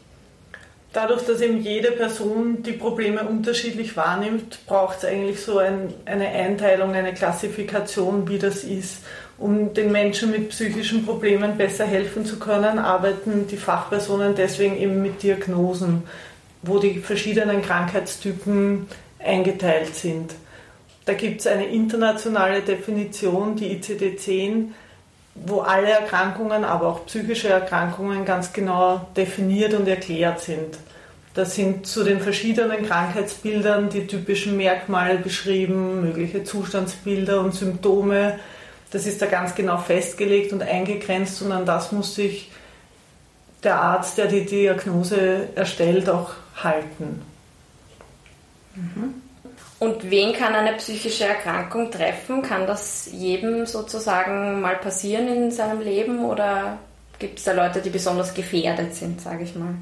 Dadurch, 0.92 1.22
dass 1.24 1.40
eben 1.40 1.61
jede 1.61 1.92
Person 1.92 2.64
die 2.64 2.72
Probleme 2.72 3.22
unterschiedlich 3.22 3.96
wahrnimmt, 3.96 4.66
braucht 4.66 4.98
es 4.98 5.05
eigentlich 5.05 5.40
so 5.40 5.59
ein, 5.59 5.94
eine 6.05 6.29
Einteilung, 6.29 6.94
eine 6.94 7.14
Klassifikation, 7.14 8.29
wie 8.29 8.38
das 8.38 8.64
ist. 8.64 8.98
Um 9.38 9.72
den 9.72 9.92
Menschen 9.92 10.33
mit 10.33 10.50
psychischen 10.50 11.07
Problemen 11.07 11.57
besser 11.57 11.87
helfen 11.87 12.26
zu 12.26 12.38
können, 12.38 12.79
arbeiten 12.79 13.46
die 13.46 13.57
Fachpersonen 13.57 14.35
deswegen 14.35 14.76
eben 14.76 15.00
mit 15.00 15.22
Diagnosen 15.22 16.03
wo 16.62 16.79
die 16.79 16.98
verschiedenen 16.98 17.62
Krankheitstypen 17.62 18.87
eingeteilt 19.18 19.94
sind. 19.94 20.35
Da 21.04 21.14
gibt 21.14 21.40
es 21.40 21.46
eine 21.46 21.66
internationale 21.66 22.62
Definition, 22.62 23.56
die 23.56 23.76
ICD-10, 23.76 24.68
wo 25.34 25.60
alle 25.60 25.90
Erkrankungen, 25.90 26.64
aber 26.64 26.88
auch 26.88 27.06
psychische 27.06 27.48
Erkrankungen 27.48 28.24
ganz 28.24 28.52
genau 28.52 29.08
definiert 29.16 29.74
und 29.74 29.88
erklärt 29.88 30.40
sind. 30.40 30.78
Da 31.34 31.44
sind 31.44 31.86
zu 31.86 32.02
den 32.02 32.20
verschiedenen 32.20 32.84
Krankheitsbildern 32.84 33.88
die 33.88 34.06
typischen 34.06 34.56
Merkmale 34.56 35.18
beschrieben, 35.18 36.02
mögliche 36.02 36.42
Zustandsbilder 36.42 37.40
und 37.40 37.54
Symptome. 37.54 38.38
Das 38.90 39.06
ist 39.06 39.22
da 39.22 39.26
ganz 39.26 39.54
genau 39.54 39.78
festgelegt 39.78 40.52
und 40.52 40.62
eingegrenzt 40.62 41.40
und 41.42 41.52
an 41.52 41.64
das 41.64 41.92
muss 41.92 42.16
sich 42.16 42.50
der 43.62 43.80
Arzt, 43.80 44.18
der 44.18 44.26
die 44.26 44.44
Diagnose 44.44 45.48
erstellt, 45.54 46.08
auch 46.08 46.32
halten. 46.56 47.22
Mhm. 48.74 49.29
Und 49.80 50.10
wen 50.10 50.34
kann 50.34 50.54
eine 50.54 50.76
psychische 50.76 51.24
Erkrankung 51.24 51.90
treffen? 51.90 52.42
Kann 52.42 52.66
das 52.66 53.08
jedem 53.10 53.64
sozusagen 53.64 54.60
mal 54.60 54.76
passieren 54.76 55.26
in 55.26 55.50
seinem 55.50 55.80
Leben 55.80 56.22
oder 56.26 56.78
gibt 57.18 57.38
es 57.38 57.46
da 57.46 57.52
Leute, 57.52 57.80
die 57.80 57.88
besonders 57.88 58.34
gefährdet 58.34 58.94
sind, 58.94 59.22
sage 59.22 59.44
ich 59.44 59.54
mal? 59.54 59.74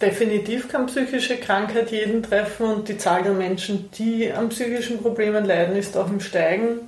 Definitiv 0.00 0.68
kann 0.68 0.86
psychische 0.86 1.36
Krankheit 1.36 1.90
jeden 1.90 2.22
treffen 2.22 2.66
und 2.66 2.88
die 2.88 2.96
Zahl 2.96 3.22
der 3.22 3.32
Menschen, 3.32 3.90
die 3.92 4.32
an 4.32 4.48
psychischen 4.48 5.02
Problemen 5.02 5.44
leiden, 5.44 5.76
ist 5.76 5.94
auch 5.94 6.08
im 6.08 6.20
Steigen. 6.20 6.80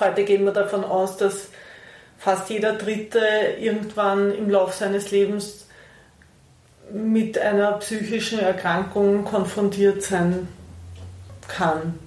Heute 0.00 0.24
gehen 0.24 0.44
wir 0.44 0.52
davon 0.52 0.84
aus, 0.84 1.16
dass 1.16 1.48
fast 2.18 2.50
jeder 2.50 2.74
Dritte 2.74 3.20
irgendwann 3.58 4.34
im 4.34 4.50
Laufe 4.50 4.76
seines 4.76 5.10
Lebens 5.10 5.66
mit 6.92 7.38
einer 7.38 7.72
psychischen 7.78 8.38
Erkrankung 8.38 9.24
konfrontiert 9.24 10.02
sein 10.02 10.46
kann. 11.56 11.98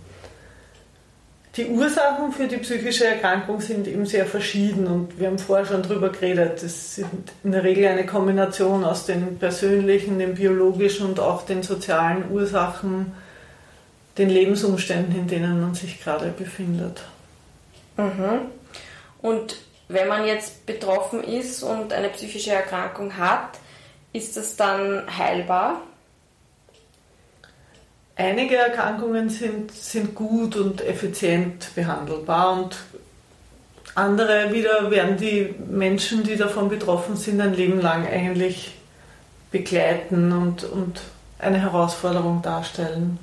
Die 1.56 1.68
Ursachen 1.68 2.32
für 2.32 2.48
die 2.48 2.58
psychische 2.58 3.06
Erkrankung 3.06 3.62
sind 3.62 3.88
eben 3.88 4.08
sehr 4.08 4.26
verschieden 4.26 4.88
und 4.88 5.20
wir 5.20 5.28
haben 5.28 5.38
vorher 5.38 5.68
schon 5.68 5.84
darüber 5.84 6.10
geredet. 6.10 6.64
Es 6.64 6.96
sind 6.96 7.32
in 7.44 7.52
der 7.52 7.64
Regel 7.64 7.86
eine 7.86 8.08
Kombination 8.08 8.84
aus 8.84 9.06
den 9.06 9.38
persönlichen, 9.38 10.18
den 10.18 10.34
biologischen 10.34 11.06
und 11.06 11.20
auch 11.20 11.46
den 11.46 11.62
sozialen 11.62 12.32
Ursachen, 12.32 13.14
den 14.18 14.30
Lebensumständen, 14.30 15.16
in 15.16 15.28
denen 15.28 15.62
man 15.62 15.76
sich 15.76 16.04
gerade 16.04 16.30
befindet. 16.30 17.04
Mhm. 17.98 18.48
Und 19.22 19.58
wenn 19.90 20.08
man 20.08 20.26
jetzt 20.26 20.66
betroffen 20.66 21.24
ist 21.24 21.62
und 21.62 21.94
eine 21.94 22.10
psychische 22.10 22.52
Erkrankung 22.52 23.16
hat, 23.16 23.60
ist 24.12 24.38
das 24.38 24.56
dann 24.56 25.04
heilbar? 25.18 25.82
Einige 28.16 28.58
Erkrankungen 28.58 29.30
sind, 29.30 29.72
sind 29.72 30.14
gut 30.14 30.56
und 30.56 30.82
effizient 30.82 31.74
behandelbar 31.74 32.54
und 32.54 32.78
andere 33.96 34.52
wieder 34.54 34.90
werden 34.92 35.18
die 35.18 35.54
Menschen, 35.70 36.24
die 36.24 36.36
davon 36.36 36.70
betroffen 36.70 37.16
sind, 37.16 37.42
ein 37.42 37.54
Leben 37.54 37.82
lang 37.82 38.08
eigentlich 38.08 38.76
begleiten 39.52 40.32
und, 40.32 40.64
und 40.64 41.02
eine 41.40 41.60
Herausforderung 41.60 42.42
darstellen. 42.42 43.20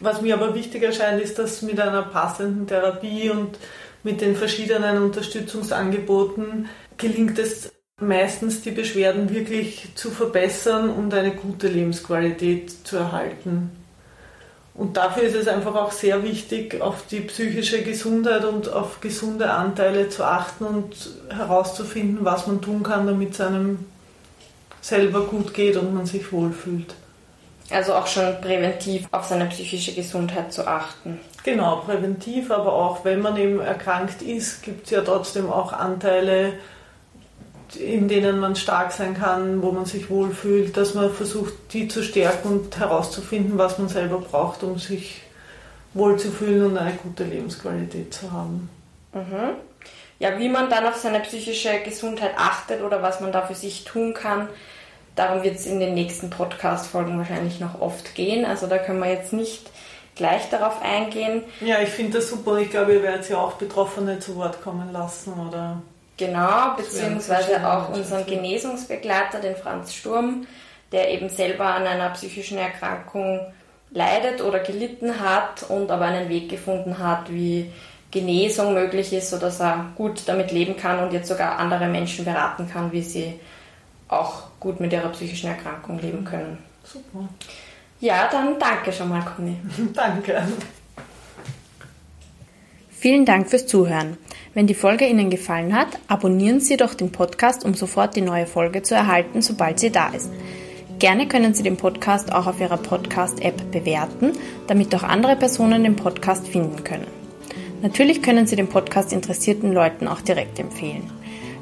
Was 0.00 0.20
mir 0.20 0.34
aber 0.34 0.54
wichtig 0.54 0.82
erscheint, 0.82 1.20
ist, 1.22 1.38
dass 1.38 1.62
mit 1.62 1.80
einer 1.80 2.02
passenden 2.02 2.66
Therapie 2.66 3.30
und 3.30 3.58
mit 4.02 4.20
den 4.20 4.36
verschiedenen 4.36 5.02
Unterstützungsangeboten 5.02 6.68
gelingt 6.96 7.38
es 7.38 7.72
meistens 8.00 8.60
die 8.60 8.72
Beschwerden 8.72 9.30
wirklich 9.34 9.88
zu 9.94 10.10
verbessern 10.10 10.90
und 10.90 11.14
eine 11.14 11.30
gute 11.30 11.68
Lebensqualität 11.68 12.86
zu 12.86 12.98
erhalten. 12.98 13.70
Und 14.74 14.98
dafür 14.98 15.22
ist 15.22 15.34
es 15.34 15.48
einfach 15.48 15.74
auch 15.74 15.90
sehr 15.90 16.22
wichtig, 16.22 16.82
auf 16.82 17.06
die 17.06 17.20
psychische 17.20 17.82
Gesundheit 17.82 18.44
und 18.44 18.70
auf 18.70 19.00
gesunde 19.00 19.50
Anteile 19.50 20.10
zu 20.10 20.24
achten 20.24 20.64
und 20.64 20.94
herauszufinden, 21.30 22.18
was 22.26 22.46
man 22.46 22.60
tun 22.60 22.82
kann, 22.82 23.06
damit 23.06 23.32
es 23.32 23.40
einem 23.40 23.86
selber 24.82 25.22
gut 25.22 25.54
geht 25.54 25.78
und 25.78 25.94
man 25.94 26.04
sich 26.04 26.30
wohlfühlt. 26.30 26.94
Also 27.70 27.94
auch 27.94 28.06
schon 28.06 28.38
präventiv 28.42 29.08
auf 29.10 29.24
seine 29.24 29.46
psychische 29.46 29.94
Gesundheit 29.94 30.52
zu 30.52 30.66
achten. 30.66 31.18
Genau, 31.42 31.76
präventiv, 31.76 32.50
aber 32.50 32.74
auch 32.74 33.06
wenn 33.06 33.22
man 33.22 33.38
eben 33.38 33.60
erkrankt 33.60 34.20
ist, 34.20 34.62
gibt 34.62 34.84
es 34.84 34.90
ja 34.90 35.00
trotzdem 35.00 35.50
auch 35.50 35.72
Anteile, 35.72 36.52
in 37.74 38.08
denen 38.08 38.38
man 38.38 38.54
stark 38.54 38.92
sein 38.92 39.14
kann, 39.14 39.62
wo 39.62 39.72
man 39.72 39.86
sich 39.86 40.08
wohlfühlt, 40.10 40.76
dass 40.76 40.94
man 40.94 41.10
versucht, 41.12 41.54
die 41.72 41.88
zu 41.88 42.02
stärken 42.02 42.48
und 42.48 42.78
herauszufinden, 42.78 43.58
was 43.58 43.78
man 43.78 43.88
selber 43.88 44.18
braucht, 44.18 44.62
um 44.62 44.78
sich 44.78 45.22
wohlzufühlen 45.94 46.66
und 46.66 46.78
eine 46.78 46.94
gute 46.94 47.24
Lebensqualität 47.24 48.14
zu 48.14 48.30
haben. 48.30 48.68
Mhm. 49.12 49.54
Ja, 50.18 50.38
wie 50.38 50.48
man 50.48 50.70
dann 50.70 50.86
auf 50.86 50.96
seine 50.96 51.20
psychische 51.20 51.80
Gesundheit 51.80 52.32
achtet 52.36 52.82
oder 52.82 53.02
was 53.02 53.20
man 53.20 53.32
da 53.32 53.42
für 53.42 53.54
sich 53.54 53.84
tun 53.84 54.14
kann, 54.14 54.48
darum 55.14 55.42
wird 55.42 55.56
es 55.56 55.66
in 55.66 55.80
den 55.80 55.94
nächsten 55.94 56.30
Podcast-Folgen 56.30 57.18
wahrscheinlich 57.18 57.60
noch 57.60 57.80
oft 57.80 58.14
gehen. 58.14 58.44
Also 58.44 58.66
da 58.66 58.78
können 58.78 59.00
wir 59.00 59.10
jetzt 59.10 59.32
nicht 59.32 59.70
gleich 60.14 60.48
darauf 60.48 60.80
eingehen. 60.82 61.42
Ja, 61.60 61.80
ich 61.80 61.90
finde 61.90 62.18
das 62.18 62.28
super. 62.28 62.58
Ich 62.58 62.70
glaube, 62.70 62.94
ihr 62.94 63.02
werdet 63.02 63.28
ja 63.28 63.38
auch 63.38 63.52
Betroffene 63.54 64.18
zu 64.18 64.36
Wort 64.36 64.62
kommen 64.62 64.92
lassen, 64.92 65.34
oder? 65.34 65.82
Genau, 66.16 66.74
beziehungsweise 66.76 67.66
auch 67.68 67.90
unseren 67.90 68.24
Genesungsbegleiter, 68.24 69.40
den 69.40 69.56
Franz 69.56 69.92
Sturm, 69.92 70.46
der 70.92 71.10
eben 71.10 71.28
selber 71.28 71.66
an 71.66 71.86
einer 71.86 72.10
psychischen 72.10 72.56
Erkrankung 72.56 73.40
leidet 73.90 74.40
oder 74.40 74.60
gelitten 74.60 75.20
hat 75.20 75.64
und 75.68 75.90
aber 75.90 76.06
einen 76.06 76.28
Weg 76.28 76.48
gefunden 76.48 76.98
hat, 76.98 77.30
wie 77.30 77.70
Genesung 78.10 78.72
möglich 78.72 79.12
ist, 79.12 79.30
sodass 79.30 79.60
er 79.60 79.92
gut 79.94 80.22
damit 80.26 80.52
leben 80.52 80.76
kann 80.76 81.00
und 81.00 81.12
jetzt 81.12 81.28
sogar 81.28 81.58
andere 81.58 81.86
Menschen 81.86 82.24
beraten 82.24 82.68
kann, 82.68 82.92
wie 82.92 83.02
sie 83.02 83.38
auch 84.08 84.44
gut 84.60 84.80
mit 84.80 84.92
ihrer 84.92 85.08
psychischen 85.10 85.50
Erkrankung 85.50 85.98
leben 85.98 86.24
können. 86.24 86.58
Super. 86.84 87.28
Ja, 88.00 88.28
dann 88.30 88.58
danke 88.58 88.92
schon 88.92 89.08
mal, 89.08 89.22
Conny. 89.22 89.56
danke. 89.94 90.42
Vielen 92.90 93.24
Dank 93.24 93.48
fürs 93.48 93.66
Zuhören. 93.66 94.16
Wenn 94.56 94.66
die 94.66 94.74
Folge 94.74 95.06
Ihnen 95.06 95.28
gefallen 95.28 95.76
hat, 95.76 95.88
abonnieren 96.08 96.60
Sie 96.60 96.78
doch 96.78 96.94
den 96.94 97.12
Podcast, 97.12 97.62
um 97.62 97.74
sofort 97.74 98.16
die 98.16 98.22
neue 98.22 98.46
Folge 98.46 98.80
zu 98.80 98.94
erhalten, 98.94 99.42
sobald 99.42 99.78
sie 99.78 99.90
da 99.90 100.08
ist. 100.08 100.30
Gerne 100.98 101.28
können 101.28 101.52
Sie 101.52 101.62
den 101.62 101.76
Podcast 101.76 102.32
auch 102.32 102.46
auf 102.46 102.58
Ihrer 102.58 102.78
Podcast-App 102.78 103.70
bewerten, 103.70 104.32
damit 104.66 104.94
auch 104.94 105.02
andere 105.02 105.36
Personen 105.36 105.82
den 105.82 105.94
Podcast 105.94 106.48
finden 106.48 106.84
können. 106.84 107.06
Natürlich 107.82 108.22
können 108.22 108.46
Sie 108.46 108.56
den 108.56 108.68
Podcast 108.68 109.12
interessierten 109.12 109.74
Leuten 109.74 110.08
auch 110.08 110.22
direkt 110.22 110.58
empfehlen. 110.58 111.02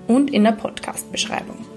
und 0.07 0.31
in 0.31 0.43
der 0.43 0.51
Podcast-Beschreibung. 0.51 1.68